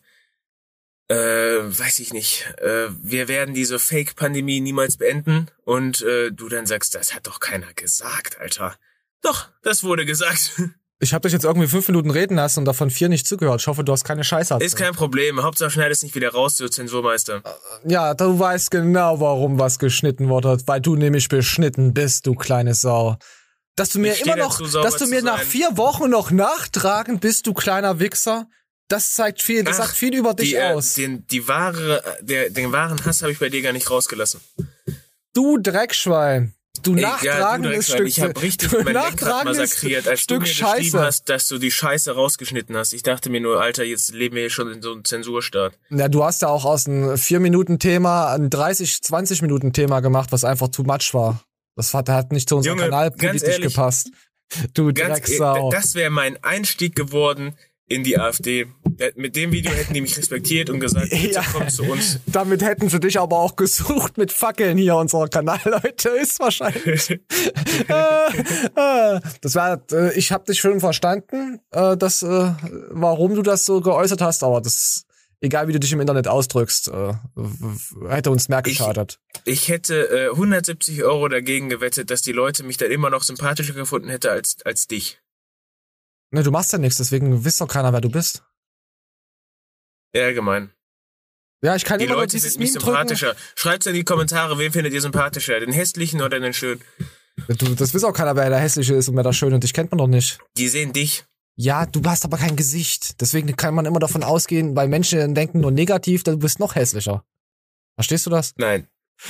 [1.10, 6.66] äh, weiß ich nicht, äh, wir werden diese Fake-Pandemie niemals beenden und äh, du dann
[6.66, 8.78] sagst, das hat doch keiner gesagt, Alter.
[9.22, 10.52] Doch, das wurde gesagt.
[11.04, 13.60] Ich habe dich jetzt irgendwie fünf Minuten reden lassen und davon vier nicht zugehört.
[13.60, 14.60] Ich hoffe, du hast keine Scheiße.
[14.62, 15.42] Ist kein Problem.
[15.42, 17.42] Hauptsache schneid es nicht wieder raus, du Zensurmeister.
[17.84, 22.76] Ja, du weißt genau, warum was geschnitten wurde, weil du nämlich beschnitten bist, du kleine
[22.76, 23.18] Sau.
[23.76, 25.48] Dass du mir immer noch, dazu, dass du mir nach sein.
[25.48, 28.48] vier Wochen noch nachtragen bist, du kleiner Wichser,
[28.88, 30.94] das zeigt viel, das Ach, sagt viel über dich die, äh, aus.
[30.94, 34.42] Den, die wahre, äh, der, den wahren Hass habe ich bei dir gar nicht rausgelassen.
[35.34, 36.54] Du Dreckschwein.
[36.84, 40.22] Du Ey, nachtragendes ja, du Dreckschwein, Stück, Ich habe richtig du mein nachtragendes massakriert, als
[40.22, 40.78] Stück du mir Scheiße.
[40.78, 42.94] geschrieben hast, dass du die Scheiße rausgeschnitten hast.
[42.94, 45.78] Ich dachte mir nur, Alter, jetzt leben wir hier schon in so einem Zensurstaat.
[45.90, 50.84] Na, du hast ja auch aus einem 4-Minuten-Thema ein 30, 20-Minuten-Thema gemacht, was einfach too
[50.84, 51.44] much war.
[51.76, 54.10] Das hat, hat nicht zu unserem Junge, Kanal politisch ehrlich, gepasst.
[54.74, 55.70] Du Ganz, Drecksau.
[55.70, 57.54] äh, das wäre mein Einstieg geworden
[57.92, 58.68] in die AfD.
[59.16, 61.44] Mit dem Video hätten die mich respektiert und gesagt, Ja.
[61.52, 62.20] komm zu uns.
[62.26, 67.10] Damit hätten sie dich aber auch gesucht mit Fackeln hier, unser Kanal, Leute, ist wahrscheinlich.
[67.90, 73.82] äh, äh, das war, äh, ich habe dich schon verstanden, dass, warum du das so
[73.82, 75.06] geäußert hast, aber das,
[75.42, 76.92] egal wie du dich im Internet ausdrückst,
[78.10, 79.20] hätte uns mehr geschadet.
[79.46, 83.74] Ich hätte äh, 170 Euro dagegen gewettet, dass die Leute mich dann immer noch sympathischer
[83.74, 85.21] gefunden hätte als, als dich.
[86.32, 88.44] Ne, du machst ja nichts, deswegen wisst doch keiner, wer du bist.
[90.16, 90.72] Ja, gemein.
[91.64, 92.96] Ja, ich kann Die immer Leute dieses sind mich Meme drücken.
[92.98, 93.36] sympathischer.
[93.56, 95.60] Schreibt's in die Kommentare, wen findet ihr sympathischer?
[95.60, 96.82] Den hässlichen oder den schönen?
[97.48, 99.74] Du, das weiß auch keiner, wer der hässliche ist und wer der schöne und dich
[99.74, 100.40] kennt man doch nicht.
[100.58, 101.26] Die sehen dich.
[101.56, 103.22] Ja, du hast aber kein Gesicht.
[103.22, 107.24] Deswegen kann man immer davon ausgehen, weil Menschen denken nur negativ, du bist noch hässlicher.
[107.96, 108.54] Verstehst du das?
[108.58, 108.88] Nein.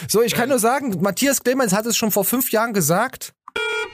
[0.08, 3.34] So, ich kann nur sagen, Matthias Clemens hat es schon vor fünf Jahren gesagt.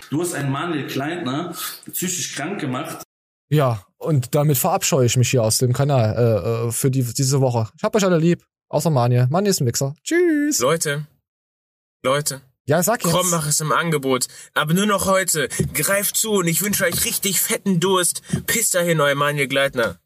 [0.10, 1.54] Du hast einen Manuel Kleintner
[1.92, 3.04] psychisch krank gemacht.
[3.50, 7.42] Ja, und damit verabscheue ich mich hier aus dem Kanal äh, äh, für die, diese
[7.42, 7.70] Woche.
[7.76, 8.44] Ich hab euch alle lieb.
[8.70, 9.28] Außer Manje.
[9.30, 9.96] Manje ist ein Wichser.
[10.04, 10.60] Tschüss.
[10.60, 11.08] Leute.
[12.04, 12.42] Leute.
[12.66, 13.14] Ja, sag jetzt.
[13.14, 14.28] Krommbach ist im Angebot.
[14.54, 15.48] Aber nur noch heute.
[15.74, 18.22] Greift zu und ich wünsche euch richtig fetten Durst.
[18.46, 20.00] Pisst dahin, euer Manuel Gleitner.